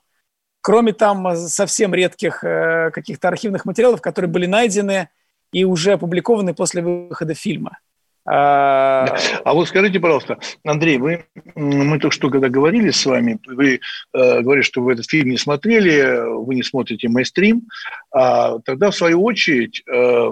кроме 0.61 0.93
там 0.93 1.35
совсем 1.35 1.93
редких 1.93 2.43
э, 2.43 2.91
каких-то 2.91 3.27
архивных 3.27 3.65
материалов, 3.65 4.01
которые 4.01 4.29
были 4.29 4.45
найдены 4.45 5.09
и 5.51 5.63
уже 5.63 5.93
опубликованы 5.93 6.53
после 6.53 6.81
выхода 6.81 7.33
фильма. 7.33 7.79
А, 8.27 9.15
а 9.43 9.53
вот 9.53 9.67
скажите, 9.67 9.99
пожалуйста, 9.99 10.39
Андрей, 10.63 10.97
вы, 10.97 11.25
мы 11.53 11.99
только 11.99 12.15
что 12.15 12.31
когда 12.31 12.49
говорили 12.49 12.89
с 12.89 13.05
вами, 13.05 13.37
вы 13.45 13.75
э, 13.75 14.41
говорите, 14.41 14.65
что 14.65 14.81
вы 14.81 14.93
этот 14.93 15.07
фильм 15.07 15.29
не 15.29 15.37
смотрели, 15.37 16.33
вы 16.43 16.55
не 16.55 16.63
смотрите 16.63 17.07
мейстрим, 17.07 17.67
а 18.11 18.57
тогда 18.59 18.89
в 18.89 18.95
свою 18.95 19.23
очередь 19.23 19.83
э, 19.87 20.31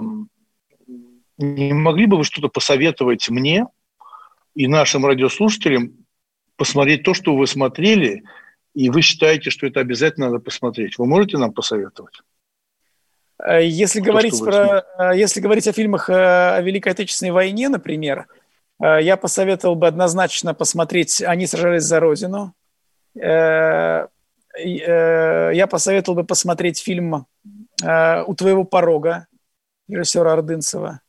не 1.38 1.72
могли 1.72 2.06
бы 2.06 2.16
вы 2.16 2.24
что-то 2.24 2.48
посоветовать 2.48 3.28
мне 3.28 3.66
и 4.54 4.66
нашим 4.68 5.04
радиослушателям 5.04 5.92
посмотреть 6.56 7.02
то, 7.02 7.14
что 7.14 7.36
вы 7.36 7.46
смотрели, 7.46 8.22
и 8.74 8.90
вы 8.90 9.02
считаете, 9.02 9.50
что 9.50 9.66
это 9.66 9.80
обязательно 9.80 10.26
надо 10.26 10.38
посмотреть? 10.38 10.98
Вы 10.98 11.06
можете 11.06 11.38
нам 11.38 11.52
посоветовать? 11.52 12.20
Э, 13.42 13.64
если, 13.64 14.00
то, 14.00 14.06
говорить, 14.06 14.38
про, 14.38 14.84
э, 14.98 15.16
если 15.16 15.40
говорить 15.40 15.66
о 15.68 15.72
фильмах 15.72 16.08
э, 16.08 16.12
о 16.12 16.60
Великой 16.60 16.92
Отечественной 16.92 17.32
войне, 17.32 17.68
например, 17.68 18.26
я 18.80 19.16
посоветовал 19.16 19.76
бы 19.76 19.86
однозначно 19.86 20.52
посмотреть 20.52 21.22
«Они 21.22 21.46
сражались 21.46 21.84
за 21.84 22.00
Родину». 22.00 22.54
Я 23.14 24.08
посоветовал 25.70 26.16
бы 26.16 26.24
посмотреть 26.24 26.82
фильм 26.82 27.26
«У 27.80 28.34
твоего 28.34 28.64
порога» 28.64 29.28
режиссера 29.88 30.32
Ордынцева. 30.32 31.00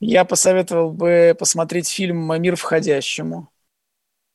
Я 0.00 0.24
посоветовал 0.24 0.92
бы 0.92 1.36
посмотреть 1.38 1.88
фильм 1.88 2.32
«Мир 2.40 2.56
входящему». 2.56 3.50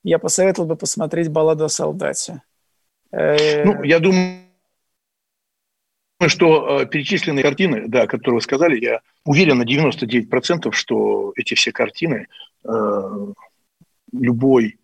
Я 0.03 0.20
посоветовал 0.20 0.68
бы 0.68 0.76
посмотреть 0.76 1.30
«Балладу 1.30 1.66
о 1.66 1.70
солдате». 1.70 2.43
Э, 3.11 3.63
ну, 3.63 3.82
я 3.82 3.99
думаю, 3.99 4.41
что 6.28 6.82
э, 6.82 6.86
перечисленные 6.86 7.43
картины, 7.43 7.86
да, 7.88 8.05
которые 8.05 8.36
вы 8.36 8.41
сказали, 8.41 8.80
я 8.80 9.01
уверен 9.26 9.57
на 9.57 9.63
99%, 9.63 10.72
что 10.72 11.34
эти 11.36 11.55
все 11.55 11.72
картины 11.72 12.28
э, 12.63 13.34
любой 14.11 14.78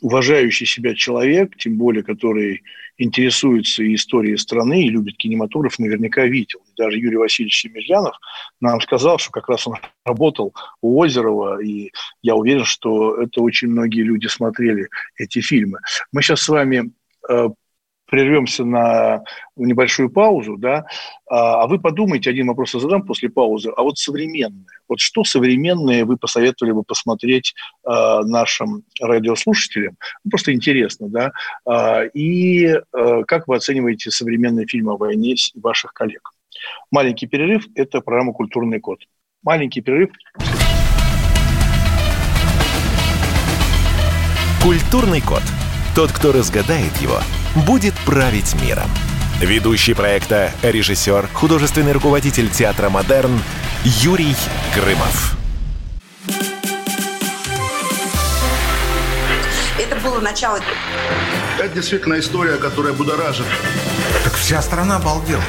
уважающий 0.00 0.66
себя 0.66 0.94
человек, 0.94 1.56
тем 1.56 1.76
более 1.76 2.02
который 2.02 2.62
интересуется 2.98 3.82
историей 3.94 4.36
страны 4.36 4.84
и 4.84 4.90
любит 4.90 5.16
кинематограф, 5.16 5.78
наверняка 5.78 6.24
видел. 6.26 6.60
Даже 6.76 6.98
Юрий 6.98 7.16
Васильевич 7.16 7.64
Емельянов 7.64 8.16
нам 8.60 8.80
сказал, 8.80 9.18
что 9.18 9.30
как 9.30 9.48
раз 9.48 9.66
он 9.66 9.76
работал 10.04 10.54
у 10.80 11.02
Озерова, 11.02 11.62
и 11.62 11.92
я 12.22 12.34
уверен, 12.34 12.64
что 12.64 13.20
это 13.20 13.40
очень 13.40 13.68
многие 13.68 14.02
люди 14.02 14.26
смотрели, 14.26 14.88
эти 15.16 15.40
фильмы. 15.40 15.78
Мы 16.12 16.22
сейчас 16.22 16.42
с 16.42 16.48
вами 16.48 16.92
э, 17.28 17.48
прервемся 18.08 18.64
на 18.64 19.22
небольшую 19.56 20.10
паузу, 20.10 20.56
да, 20.56 20.86
а, 21.30 21.62
а 21.62 21.66
вы 21.66 21.78
подумайте, 21.78 22.30
один 22.30 22.48
вопрос 22.48 22.74
я 22.74 22.80
задам 22.80 23.02
после 23.02 23.28
паузы, 23.28 23.70
а 23.76 23.82
вот 23.82 23.98
современное, 23.98 24.66
вот 24.88 24.98
что 24.98 25.24
современное 25.24 26.04
вы 26.04 26.16
посоветовали 26.16 26.72
бы 26.72 26.82
посмотреть 26.82 27.54
э, 27.84 27.90
нашим 28.24 28.82
радиослушателям? 29.00 29.96
Ну, 30.24 30.30
просто 30.30 30.54
интересно, 30.54 31.08
да, 31.08 31.32
э, 31.66 32.08
и 32.14 32.74
как 33.26 33.46
вы 33.46 33.56
оцениваете 33.56 34.10
современные 34.10 34.66
фильмы 34.66 34.92
о 34.92 34.96
войне 34.96 35.34
ваших 35.54 35.92
коллег? 35.92 36.32
Маленький 36.90 37.26
перерыв– 37.26 37.66
это 37.74 38.00
программа 38.00 38.32
«Культурный 38.32 38.80
код». 38.80 39.00
Маленький 39.42 39.80
перерыв. 39.80 40.10
Культурный 44.62 45.20
код. 45.20 45.42
Тот, 45.94 46.12
кто 46.12 46.32
разгадает 46.32 46.94
его, 47.00 47.18
будет 47.54 47.94
править 48.06 48.54
миром. 48.60 48.90
Ведущий 49.40 49.94
проекта, 49.94 50.52
режиссер, 50.62 51.28
художественный 51.32 51.92
руководитель 51.92 52.50
театра 52.50 52.88
«Модерн» 52.88 53.40
Юрий 53.84 54.34
Грымов. 54.74 55.36
Это 59.78 59.96
было 60.02 60.20
начало. 60.20 60.58
Это 61.58 61.68
действительно 61.68 62.18
история, 62.18 62.56
которая 62.56 62.92
будоражит. 62.92 63.46
Так 64.24 64.34
вся 64.34 64.60
страна 64.60 64.96
обалдела. 64.96 65.42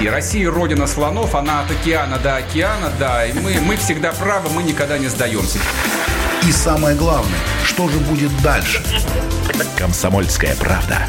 И 0.00 0.08
Россия 0.08 0.50
родина 0.50 0.86
слонов, 0.86 1.34
она 1.34 1.60
от 1.60 1.70
океана 1.70 2.18
до 2.18 2.36
океана, 2.36 2.90
да. 2.98 3.26
И 3.26 3.32
мы, 3.32 3.60
мы 3.60 3.76
всегда 3.76 4.12
правы, 4.12 4.48
мы 4.50 4.62
никогда 4.62 4.96
не 4.96 5.08
сдаемся. 5.08 5.58
И 6.46 6.52
самое 6.52 6.96
главное, 6.96 7.38
что 7.64 7.88
же 7.88 7.98
будет 7.98 8.30
дальше? 8.42 8.82
Комсомольская 9.76 10.56
правда. 10.56 11.08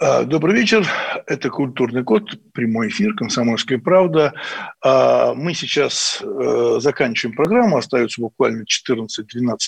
А, 0.00 0.22
добрый 0.22 0.54
вечер. 0.54 0.86
Это 1.26 1.50
«Культурный 1.50 2.04
код», 2.04 2.22
прямой 2.52 2.88
эфир, 2.88 3.14
«Комсомольская 3.14 3.78
правда». 3.78 4.32
А, 4.80 5.34
мы 5.34 5.54
сейчас 5.54 6.22
э, 6.22 6.76
заканчиваем 6.78 7.34
программу, 7.34 7.78
остается 7.78 8.20
буквально 8.20 8.62
14-12 8.62 9.06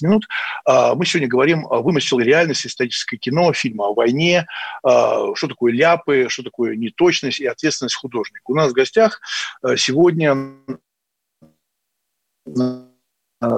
минут. 0.02 0.28
А, 0.64 0.94
мы 0.94 1.04
сегодня 1.04 1.28
говорим 1.28 1.66
о 1.66 1.82
вымысле 1.82 2.24
реальности, 2.24 2.68
историческое 2.68 3.16
кино, 3.16 3.52
фильма 3.52 3.86
о 3.86 3.94
войне, 3.94 4.46
что 4.82 5.48
такое 5.48 5.72
ляпы, 5.72 6.26
что 6.28 6.44
такое 6.44 6.76
неточность 6.76 7.40
и 7.40 7.46
ответственность 7.46 7.96
художника. 7.96 8.42
У 8.46 8.54
нас 8.54 8.70
в 8.70 8.74
гостях 8.74 9.20
э, 9.64 9.76
сегодня 9.76 10.36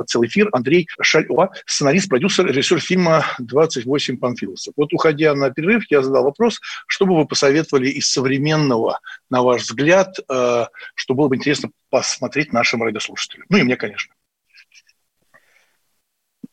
целый 0.07 0.29
эфир. 0.29 0.49
Андрей 0.53 0.89
Шальова, 1.01 1.53
сценарист, 1.67 2.09
продюсер, 2.09 2.47
режиссер 2.47 2.81
фильма 2.81 3.25
«28 3.41 4.17
панфиловцев». 4.17 4.75
Вот 4.77 4.93
уходя 4.93 5.35
на 5.35 5.51
перерыв, 5.51 5.85
я 5.91 6.03
задал 6.03 6.25
вопрос, 6.25 6.61
что 6.87 7.07
бы 7.07 7.17
вы 7.17 7.27
посоветовали 7.27 7.89
из 7.89 8.11
современного, 8.11 9.01
на 9.31 9.43
ваш 9.43 9.63
взгляд, 9.63 10.19
э, 10.29 10.67
что 10.95 11.15
было 11.15 11.29
бы 11.29 11.37
интересно 11.37 11.71
посмотреть 11.91 12.53
нашим 12.53 12.83
радиослушателям? 12.83 13.47
Ну 13.49 13.59
и 13.59 13.63
мне, 13.63 13.77
конечно. 13.77 14.15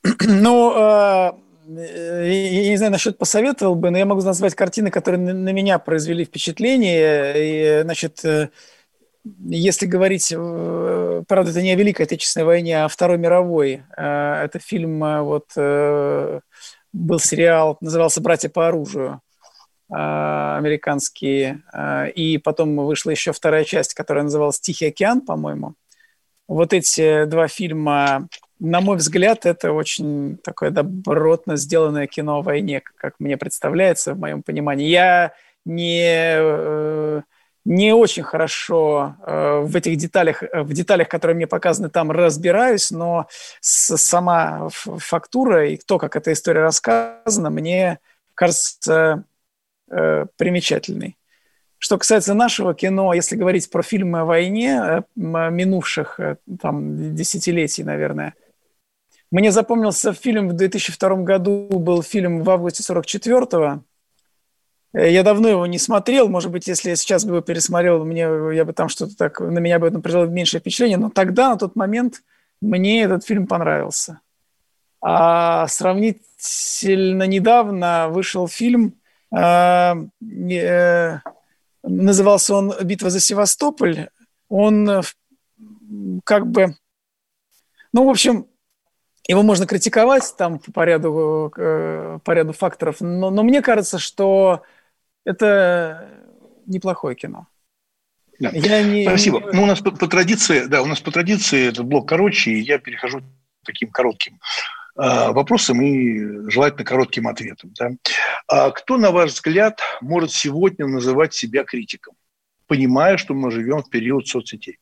Ну, 0.22 0.74
э, 0.76 1.32
я 1.70 2.70
не 2.70 2.78
знаю, 2.78 2.92
насчет 2.92 3.18
посоветовал 3.18 3.76
бы, 3.76 3.92
но 3.92 3.98
я 3.98 4.06
могу 4.06 4.22
назвать 4.22 4.56
картины, 4.56 4.90
которые 4.90 5.20
на 5.20 5.52
меня 5.52 5.78
произвели 5.78 6.26
впечатление. 6.26 7.34
И, 7.36 7.84
значит, 7.84 8.24
если 9.40 9.86
говорить, 9.86 10.34
э, 10.36 11.24
правда, 11.28 11.52
это 11.52 11.62
не 11.62 11.72
о 11.72 11.76
Великой 11.76 12.04
Отечественной 12.04 12.46
войне, 12.46 12.82
а 12.82 12.86
о 12.86 12.90
Второй 12.90 13.18
мировой. 13.18 13.84
Э, 13.98 14.44
это 14.44 14.60
фильм, 14.60 15.04
э, 15.04 15.22
вот, 15.22 15.52
был 16.92 17.20
сериал, 17.20 17.78
назывался 17.82 18.22
«Братья 18.22 18.50
по 18.50 18.68
оружию», 18.68 19.22
американские. 19.92 21.64
И 22.16 22.38
потом 22.38 22.76
вышла 22.78 23.10
еще 23.12 23.32
вторая 23.32 23.64
часть, 23.64 23.96
которая 23.96 24.24
называлась 24.24 24.60
«Тихий 24.60 24.88
океан», 24.88 25.22
по-моему. 25.22 25.74
Вот 26.48 26.74
эти 26.74 27.26
два 27.26 27.48
фильма, 27.48 28.28
на 28.60 28.82
мой 28.82 28.98
взгляд, 28.98 29.46
это 29.46 29.72
очень 29.72 30.38
такое 30.44 30.72
добротно 30.72 31.58
сделанное 31.58 32.08
кино 32.08 32.38
о 32.38 32.42
войне, 32.42 32.82
как 32.98 33.16
мне 33.20 33.38
представляется, 33.38 34.14
в 34.14 34.20
моем 34.20 34.42
понимании. 34.44 34.88
Я 34.88 35.34
не 35.66 37.24
не 37.66 37.93
очень 37.93 38.24
хорошо 38.24 39.16
э, 39.26 39.60
в 39.60 39.76
этих 39.76 39.97
деталях, 39.97 40.43
э, 40.43 40.62
в 40.62 40.74
деталях, 40.74 41.07
которые 41.10 41.36
мне 41.36 41.47
показаны 41.47 41.89
там, 41.89 42.12
разбираюсь, 42.12 42.91
но 42.91 43.28
с, 43.60 43.97
сама 43.97 44.70
фактура 44.70 45.68
и 45.68 45.78
то, 45.78 45.97
как 45.97 46.16
эта 46.16 46.32
история 46.34 46.62
рассказана, 46.62 47.49
мне 47.49 47.99
кажется 48.34 49.26
э, 49.89 50.26
примечательной. 50.38 51.18
Что 51.78 51.97
касается 51.97 52.34
нашего 52.34 52.74
кино, 52.74 53.14
если 53.14 53.36
говорить 53.36 53.70
про 53.70 53.84
фильмы 53.84 54.22
о 54.22 54.26
войне 54.26 54.82
э, 54.82 55.01
минувших 55.16 56.20
э, 56.20 56.38
там, 56.62 57.16
десятилетий, 57.16 57.84
наверное, 57.84 58.36
мне 59.32 59.51
запомнился 59.51 60.14
фильм 60.14 60.49
в 60.49 60.53
2002 60.53 61.16
году, 61.18 61.68
был 61.70 62.01
фильм 62.01 62.41
в 62.41 62.49
августе 62.49 62.82
44-го, 62.82 63.84
Э, 63.84 63.89
я 64.94 65.24
давно 65.24 65.48
его 65.50 65.66
не 65.66 65.78
смотрел. 65.78 66.30
Может 66.30 66.52
быть, 66.52 66.68
если 66.68 66.90
я 66.90 66.96
сейчас 66.96 67.24
бы 67.24 67.32
его 67.32 67.42
пересмотрел, 67.42 68.04
мне, 68.06 68.22
я 68.22 68.66
бы 68.66 68.74
там 68.74 68.90
что-то 68.90 69.16
так, 69.16 69.40
на 69.40 69.60
меня 69.60 69.80
бы 69.80 69.88
это 69.88 70.00
произвело 70.00 70.26
меньшее 70.26 70.62
впечатление. 70.62 70.98
Но 70.98 71.10
тогда, 71.10 71.50
на 71.50 71.58
тот 71.58 71.76
момент, 71.76 72.24
мне 72.62 73.04
этот 73.04 73.26
фильм 73.26 73.48
понравился. 73.48 74.22
А 75.02 75.68
сравнительно 75.68 77.24
недавно 77.24 78.10
вышел 78.10 78.48
фильм, 78.48 78.96
э, 79.32 79.94
э, 80.52 81.20
назывался 81.84 82.56
он 82.56 82.74
«Битва 82.84 83.10
за 83.10 83.20
Севастополь». 83.20 84.10
Он 84.50 84.90
э, 84.90 85.02
как 86.24 86.48
бы, 86.48 86.76
ну, 87.94 88.06
в 88.06 88.10
общем, 88.10 88.48
его 89.28 89.44
можно 89.44 89.68
критиковать 89.68 90.34
там 90.38 90.60
по 90.60 90.84
ряду, 90.84 91.54
э, 91.56 92.20
по 92.24 92.32
ряду 92.32 92.52
факторов, 92.54 92.98
но, 93.00 93.30
но 93.30 93.44
мне 93.44 93.62
кажется, 93.62 94.00
что 94.00 94.64
это 95.26 96.10
неплохое 96.66 97.16
кино. 97.16 97.48
Да. 98.40 98.52
Я 98.54 98.84
не, 98.84 99.04
Спасибо. 99.04 99.42
Не... 99.42 99.52
Ну, 99.52 99.64
у 99.64 99.66
нас 99.66 99.82
по, 99.82 99.92
по 99.92 100.08
традиции, 100.08 100.66
да, 100.66 100.82
у 100.82 100.86
нас 100.86 101.02
по 101.02 101.12
традиции 101.12 101.68
этот 101.68 101.86
блок 101.86 102.08
короче, 102.08 102.52
и 102.52 102.62
я 102.62 102.80
перехожу 102.80 103.20
к 103.20 103.24
таким 103.66 103.92
коротким 103.92 104.40
э, 104.96 105.32
вопросам 105.32 105.82
и 105.82 106.50
желательно 106.50 106.86
коротким 106.86 107.28
ответом. 107.28 107.74
Да. 107.78 107.90
А 108.48 108.72
кто, 108.72 108.98
на 108.98 109.12
ваш 109.12 109.34
взгляд, 109.34 109.82
может 110.00 110.32
сегодня 110.32 110.88
называть 110.88 111.34
себя 111.34 111.66
критиком, 111.66 112.16
понимая, 112.68 113.18
что 113.18 113.34
мы 113.34 113.52
живем 113.52 113.84
в 113.84 113.90
период 113.90 114.28
соцсетей? 114.28 114.80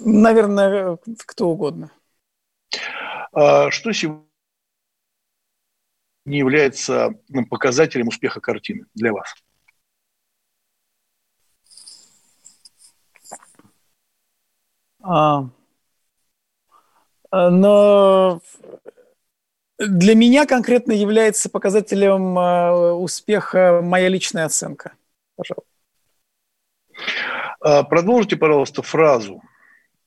Наверное, 0.00 0.98
кто 1.24 1.50
угодно. 1.50 1.92
А, 3.32 3.70
что 3.70 3.92
сегодня 3.92 4.25
не 6.26 6.38
является 6.38 7.14
ну, 7.28 7.46
показателем 7.46 8.08
успеха 8.08 8.40
картины 8.40 8.86
для 8.94 9.12
вас? 9.12 9.34
А, 15.00 15.48
но 17.30 18.40
для 19.78 20.14
меня 20.14 20.46
конкретно 20.46 20.92
является 20.92 21.48
показателем 21.48 22.38
а, 22.38 22.92
успеха 22.94 23.80
моя 23.82 24.08
личная 24.08 24.46
оценка. 24.46 24.92
Пожалуйста. 25.36 25.70
А, 27.60 27.82
продолжите, 27.84 28.36
пожалуйста, 28.36 28.82
фразу. 28.82 29.42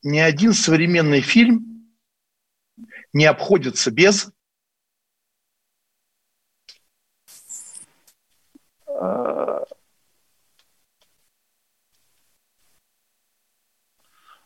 Ни 0.04 0.20
один 0.20 0.54
современный 0.54 1.22
фильм 1.22 1.88
не 3.14 3.26
обходится 3.26 3.92
без 3.92 4.32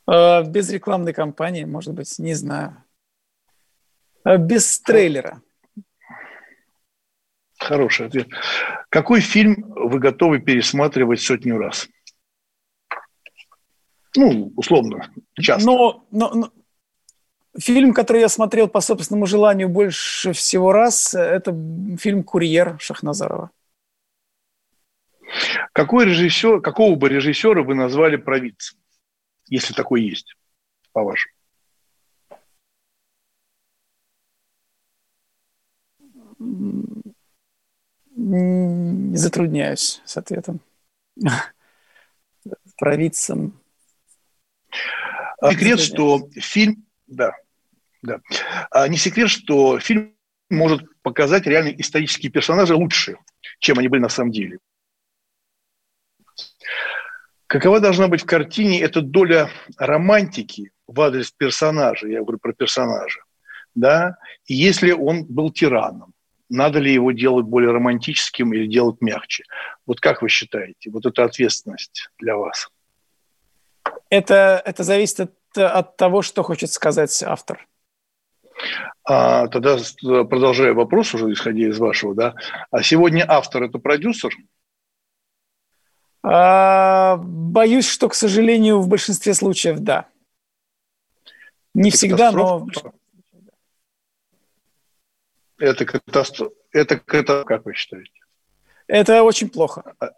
без 0.07 0.69
рекламной 0.69 1.13
кампании, 1.13 1.63
может 1.63 1.93
быть, 1.93 2.19
не 2.19 2.33
знаю. 2.33 2.83
Э, 4.25 4.37
без 4.37 4.79
трейлера. 4.79 5.41
Хороший 7.59 8.07
ответ. 8.07 8.27
Какой 8.89 9.21
фильм 9.21 9.73
вы 9.75 9.99
готовы 9.99 10.39
пересматривать 10.39 11.21
сотню 11.21 11.57
раз? 11.57 11.87
Ну, 14.15 14.51
условно, 14.57 15.09
часто. 15.39 15.65
Но, 15.65 16.05
но, 16.11 16.33
но 16.33 16.51
фильм, 17.57 17.93
который 17.93 18.21
я 18.21 18.29
смотрел 18.29 18.67
по 18.67 18.81
собственному 18.81 19.25
желанию 19.25 19.69
больше 19.69 20.33
всего 20.33 20.71
раз, 20.71 21.15
это 21.15 21.51
фильм 21.97 22.23
«Курьер» 22.23 22.77
Шахназарова. 22.79 23.49
Какой 25.71 26.05
режиссер, 26.05 26.61
какого 26.61 26.95
бы 26.95 27.09
режиссера 27.09 27.63
вы 27.63 27.73
назвали 27.73 28.17
провидцем, 28.17 28.77
если 29.47 29.73
такой 29.73 30.03
есть, 30.03 30.35
по-вашему? 30.91 31.33
Затрудняюсь 39.15 40.01
с 40.05 40.17
ответом. 40.17 40.59
Провидцем. 42.77 43.59
Секрет, 45.41 45.79
что 45.79 46.29
фильм... 46.33 46.85
Да, 47.07 47.33
да. 48.01 48.21
А 48.71 48.87
не 48.87 48.97
секрет, 48.97 49.29
что 49.29 49.79
фильм 49.79 50.15
может 50.49 50.87
показать 51.01 51.45
реальные 51.45 51.79
исторические 51.81 52.31
персонажи 52.31 52.75
лучше, 52.75 53.17
чем 53.59 53.79
они 53.79 53.87
были 53.87 54.01
на 54.01 54.09
самом 54.09 54.31
деле. 54.31 54.59
Какова 57.53 57.79
должна 57.79 58.07
быть 58.07 58.23
в 58.23 58.25
картине 58.25 58.81
эта 58.81 59.03
доля 59.03 59.47
романтики 59.77 60.71
в 60.87 60.99
адрес 60.99 61.29
персонажа, 61.29 62.07
я 62.07 62.21
говорю 62.21 62.39
про 62.39 62.51
персонажа, 62.51 63.19
да, 63.75 64.17
и 64.47 64.55
если 64.55 64.91
он 64.91 65.25
был 65.25 65.51
тираном, 65.51 66.15
надо 66.49 66.79
ли 66.79 66.91
его 66.91 67.11
делать 67.11 67.45
более 67.45 67.69
романтическим 67.69 68.55
или 68.55 68.65
делать 68.65 69.01
мягче? 69.01 69.43
Вот 69.85 69.99
как 69.99 70.23
вы 70.23 70.29
считаете, 70.29 70.89
вот 70.89 71.05
эта 71.05 71.25
ответственность 71.25 72.09
для 72.17 72.37
вас? 72.37 72.69
Это, 74.09 74.59
это 74.65 74.81
зависит 74.81 75.19
от, 75.19 75.33
от 75.55 75.95
того, 75.95 76.23
что 76.23 76.41
хочет 76.41 76.71
сказать 76.71 77.21
автор. 77.21 77.67
А, 79.03 79.45
тогда 79.49 79.77
продолжая 80.01 80.73
вопрос 80.73 81.13
уже, 81.13 81.31
исходя 81.31 81.67
из 81.67 81.77
вашего, 81.77 82.15
да, 82.15 82.33
а 82.71 82.81
сегодня 82.81 83.23
автор– 83.27 83.61
это 83.65 83.77
продюсер? 83.77 84.33
А, 86.23 87.17
боюсь, 87.17 87.87
что, 87.87 88.07
к 88.07 88.15
сожалению, 88.15 88.79
в 88.79 88.87
большинстве 88.87 89.33
случаев– 89.33 89.79
да. 89.79 90.07
Не 91.73 91.89
это 91.89 91.97
всегда, 91.97 92.31
но 92.31 92.67
это 95.57 95.85
катастрофа. 95.85 96.53
Это 96.71 96.99
катастрофа, 96.99 97.43
как 97.45 97.65
вы 97.65 97.73
считаете? 97.73 98.11
Это 98.87 99.23
очень 99.23 99.49
плохо. 99.49 99.93
А, 99.99 100.11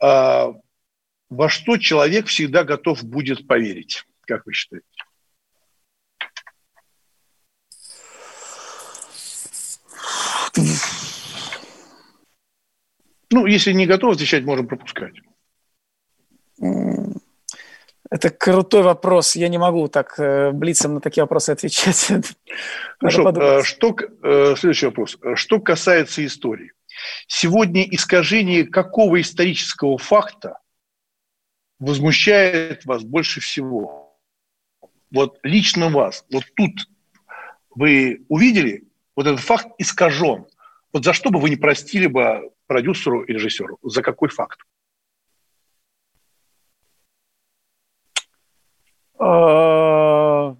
а, 0.00 0.54
во 1.30 1.48
что 1.48 1.78
человек 1.78 2.26
всегда 2.26 2.64
готов 2.64 3.02
будет 3.04 3.46
поверить, 3.46 4.04
как 4.26 4.46
вы 4.46 4.52
считаете? 4.52 4.86
Ну, 13.32 13.46
если 13.46 13.72
не 13.72 13.86
готов 13.86 14.14
отвечать, 14.14 14.44
можем 14.44 14.66
пропускать. 14.66 15.14
Это 18.10 18.28
крутой 18.28 18.82
вопрос. 18.82 19.36
Я 19.36 19.48
не 19.48 19.56
могу 19.56 19.88
так 19.88 20.18
э, 20.18 20.50
блицем 20.52 20.94
на 20.94 21.00
такие 21.00 21.22
вопросы 21.24 21.50
отвечать. 21.50 22.12
Хорошо. 23.00 23.30
Э, 23.30 23.62
что, 23.62 23.96
э, 24.22 24.54
следующий 24.58 24.86
вопрос. 24.86 25.16
Что 25.34 25.60
касается 25.60 26.24
истории. 26.26 26.72
Сегодня 27.26 27.84
искажение 27.84 28.64
какого 28.64 29.18
исторического 29.18 29.96
факта 29.96 30.58
возмущает 31.78 32.84
вас 32.84 33.02
больше 33.02 33.40
всего? 33.40 34.18
Вот 35.10 35.38
лично 35.42 35.88
вас. 35.88 36.26
Вот 36.30 36.44
тут 36.54 36.86
вы 37.74 38.26
увидели, 38.28 38.84
вот 39.16 39.26
этот 39.26 39.40
факт 39.40 39.68
искажен. 39.78 40.44
Вот 40.92 41.04
за 41.04 41.14
что 41.14 41.30
бы 41.30 41.40
вы 41.40 41.48
не 41.48 41.56
простили 41.56 42.08
бы 42.08 42.51
продюсеру 42.72 43.22
и 43.22 43.32
режиссеру? 43.32 43.78
За 43.82 44.02
какой 44.02 44.30
факт? 44.30 44.60
А, 49.18 50.56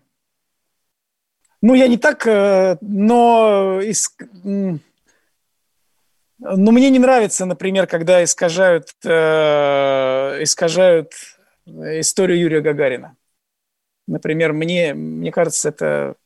ну, 1.63 1.75
я 1.75 1.89
не 1.89 1.97
так, 1.97 2.27
э, 2.27 2.77
но... 2.83 3.81
Но 6.45 6.73
мне 6.73 6.91
не 6.91 6.99
нравится, 6.99 7.47
например, 7.47 7.87
когда 7.87 8.23
искажают, 8.25 8.89
э, 9.05 10.43
искажают 10.43 11.13
историю 11.67 12.41
Юрия 12.41 12.61
Гагарина. 12.61 13.17
Например, 14.09 14.53
мне, 14.53 14.93
мне 14.93 15.31
кажется, 15.31 15.69
это 15.69 16.17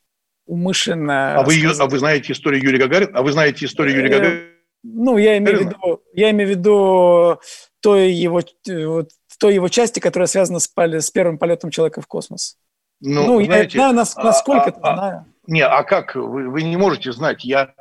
умышленно... 0.47 1.35
А 1.35 1.43
вы, 1.43 1.53
а 1.79 1.85
вы 1.85 1.99
знаете 1.99 2.33
историю 2.33 2.63
Юрия 2.63 2.79
Гагарина? 2.79 3.11
А 3.13 3.21
вы 3.21 3.31
знаете 3.31 3.65
историю 3.65 3.95
Юрия 3.97 4.09
э, 4.09 4.19
Гагарина? 4.19 4.56
Ну, 4.93 5.17
я 5.17 5.37
имею 5.37 5.57
в 5.57 5.61
виду, 5.61 6.03
я 6.13 6.31
имею 6.31 6.49
в 6.49 6.51
виду 6.51 7.39
той 7.81 8.11
его, 8.11 8.41
вот, 8.65 9.09
той 9.39 9.53
его 9.53 9.67
части, 9.67 9.99
которая 9.99 10.27
связана 10.27 10.59
с, 10.59 10.71
с 10.75 11.11
первым 11.11 11.37
полетом 11.37 11.71
человека 11.71 12.01
в 12.01 12.07
космос. 12.07 12.57
Ну, 12.99 13.25
ну 13.25 13.43
знаете, 13.43 13.77
я 13.77 13.91
знаю, 13.91 14.07
насколько 14.23 14.63
а, 14.63 14.69
это 14.69 14.79
а, 14.81 14.95
знаю. 14.95 15.33
Не, 15.45 15.65
а 15.65 15.83
как? 15.83 16.15
Вы, 16.15 16.49
вы 16.49 16.63
не 16.63 16.77
можете 16.77 17.11
знать. 17.11 17.43
Я 17.43 17.75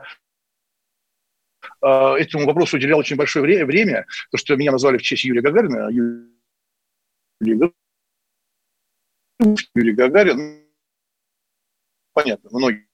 э, 1.82 1.86
этому 1.88 2.46
вопросу 2.46 2.76
уделял 2.76 2.98
очень 2.98 3.16
большое 3.16 3.42
время, 3.42 3.64
время, 3.64 4.06
то, 4.30 4.36
что 4.36 4.56
меня 4.56 4.72
назвали 4.72 4.98
в 4.98 5.02
честь 5.02 5.24
Юрия 5.24 5.40
Гагарина. 5.40 5.88
Юрий, 5.90 6.30
Юрий 9.74 9.92
Гагарин, 9.92 10.66
понятно, 12.12 12.50
многие 12.52 12.86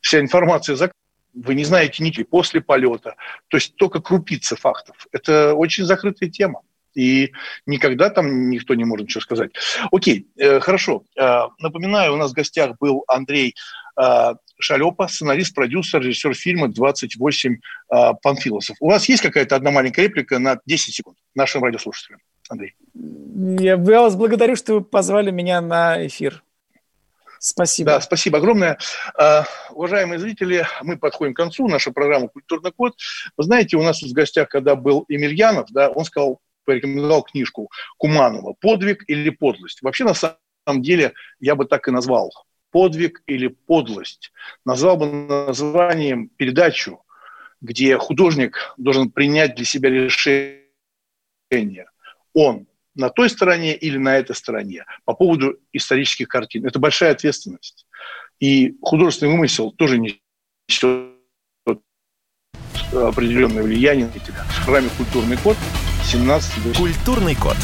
вся 0.00 0.20
информация 0.20 0.76
закрыта 0.76 1.03
вы 1.34 1.54
не 1.54 1.64
знаете 1.64 2.02
ничего 2.02 2.26
после 2.26 2.60
полета. 2.60 3.16
То 3.48 3.56
есть 3.56 3.76
только 3.76 4.00
крупицы 4.00 4.56
фактов. 4.56 5.06
Это 5.12 5.54
очень 5.54 5.84
закрытая 5.84 6.30
тема. 6.30 6.62
И 6.94 7.32
никогда 7.66 8.08
там 8.08 8.50
никто 8.50 8.74
не 8.74 8.84
может 8.84 9.06
ничего 9.06 9.20
сказать. 9.20 9.50
Окей, 9.90 10.28
э, 10.36 10.60
хорошо. 10.60 11.02
Э, 11.18 11.48
напоминаю, 11.58 12.14
у 12.14 12.16
нас 12.16 12.30
в 12.30 12.34
гостях 12.34 12.76
был 12.78 13.04
Андрей 13.08 13.54
э, 14.00 14.34
Шалепа, 14.60 15.08
сценарист, 15.08 15.54
продюсер, 15.54 16.00
режиссер 16.00 16.34
фильма 16.34 16.68
«28 16.68 17.50
э, 17.50 18.12
панфилосов». 18.22 18.76
У 18.78 18.88
вас 18.88 19.08
есть 19.08 19.22
какая-то 19.22 19.56
одна 19.56 19.72
маленькая 19.72 20.02
реплика 20.02 20.38
на 20.38 20.60
10 20.66 20.94
секунд 20.94 21.18
нашим 21.34 21.64
радиослушателям? 21.64 22.20
Андрей. 22.48 22.74
Я 22.94 23.76
вас 23.76 24.16
благодарю, 24.16 24.54
что 24.54 24.74
вы 24.74 24.80
позвали 24.82 25.30
меня 25.30 25.60
на 25.60 26.06
эфир. 26.06 26.44
Спасибо. 27.46 27.90
Да, 27.90 28.00
спасибо 28.00 28.38
огромное. 28.38 28.78
А, 29.18 29.44
уважаемые 29.70 30.18
зрители, 30.18 30.66
мы 30.82 30.96
подходим 30.96 31.34
к 31.34 31.36
концу. 31.36 31.68
Наша 31.68 31.92
программа 31.92 32.28
«Культурный 32.28 32.72
код». 32.72 32.94
Вы 33.36 33.44
знаете, 33.44 33.76
у 33.76 33.82
нас 33.82 34.00
в 34.00 34.12
гостях, 34.14 34.48
когда 34.48 34.74
был 34.76 35.04
Емельянов, 35.08 35.70
да, 35.70 35.90
он 35.90 36.06
сказал, 36.06 36.40
порекомендовал 36.64 37.22
книжку 37.22 37.70
Куманова 37.98 38.54
«Подвиг 38.58 39.04
или 39.08 39.28
подлость». 39.28 39.82
Вообще, 39.82 40.04
на 40.04 40.14
самом 40.14 40.80
деле, 40.80 41.12
я 41.38 41.54
бы 41.54 41.66
так 41.66 41.86
и 41.86 41.90
назвал 41.90 42.32
«Подвиг 42.70 43.22
или 43.26 43.48
подлость». 43.48 44.32
Назвал 44.64 44.96
бы 44.96 45.04
названием 45.04 46.30
передачу, 46.30 47.02
где 47.60 47.98
художник 47.98 48.74
должен 48.78 49.10
принять 49.10 49.54
для 49.54 49.66
себя 49.66 49.90
решение. 49.90 50.64
Он 52.32 52.66
на 52.94 53.10
той 53.10 53.28
стороне 53.28 53.74
или 53.76 53.98
на 53.98 54.16
этой 54.16 54.34
стороне 54.36 54.84
по 55.04 55.14
поводу 55.14 55.56
исторических 55.72 56.28
картин. 56.28 56.66
Это 56.66 56.78
большая 56.78 57.12
ответственность. 57.12 57.86
И 58.40 58.74
художественный 58.82 59.32
вымысел 59.32 59.70
тоже 59.72 59.98
несет 59.98 60.20
определенное 62.92 63.62
влияние 63.62 64.06
на 64.06 64.20
тебя. 64.20 64.44
В 64.44 64.64
программе 64.64 64.90
«Культурный 64.96 65.36
код» 65.36 65.56
17 66.04 66.76
Культурный 66.76 67.34
код. 67.34 67.56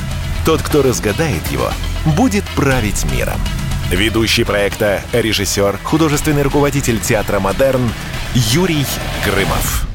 Тот, 0.47 0.63
кто 0.63 0.83
разгадает 0.83 1.47
его, 1.49 1.71
будет 2.17 2.45
править 2.57 3.05
миром. 3.13 3.39
Ведущий 3.91 4.45
проекта, 4.45 5.03
режиссер, 5.13 5.77
художественный 5.79 6.43
руководитель 6.43 7.01
театра 7.01 7.41
«Модерн» 7.41 7.91
Юрий 8.35 8.87
Грымов. 9.25 9.90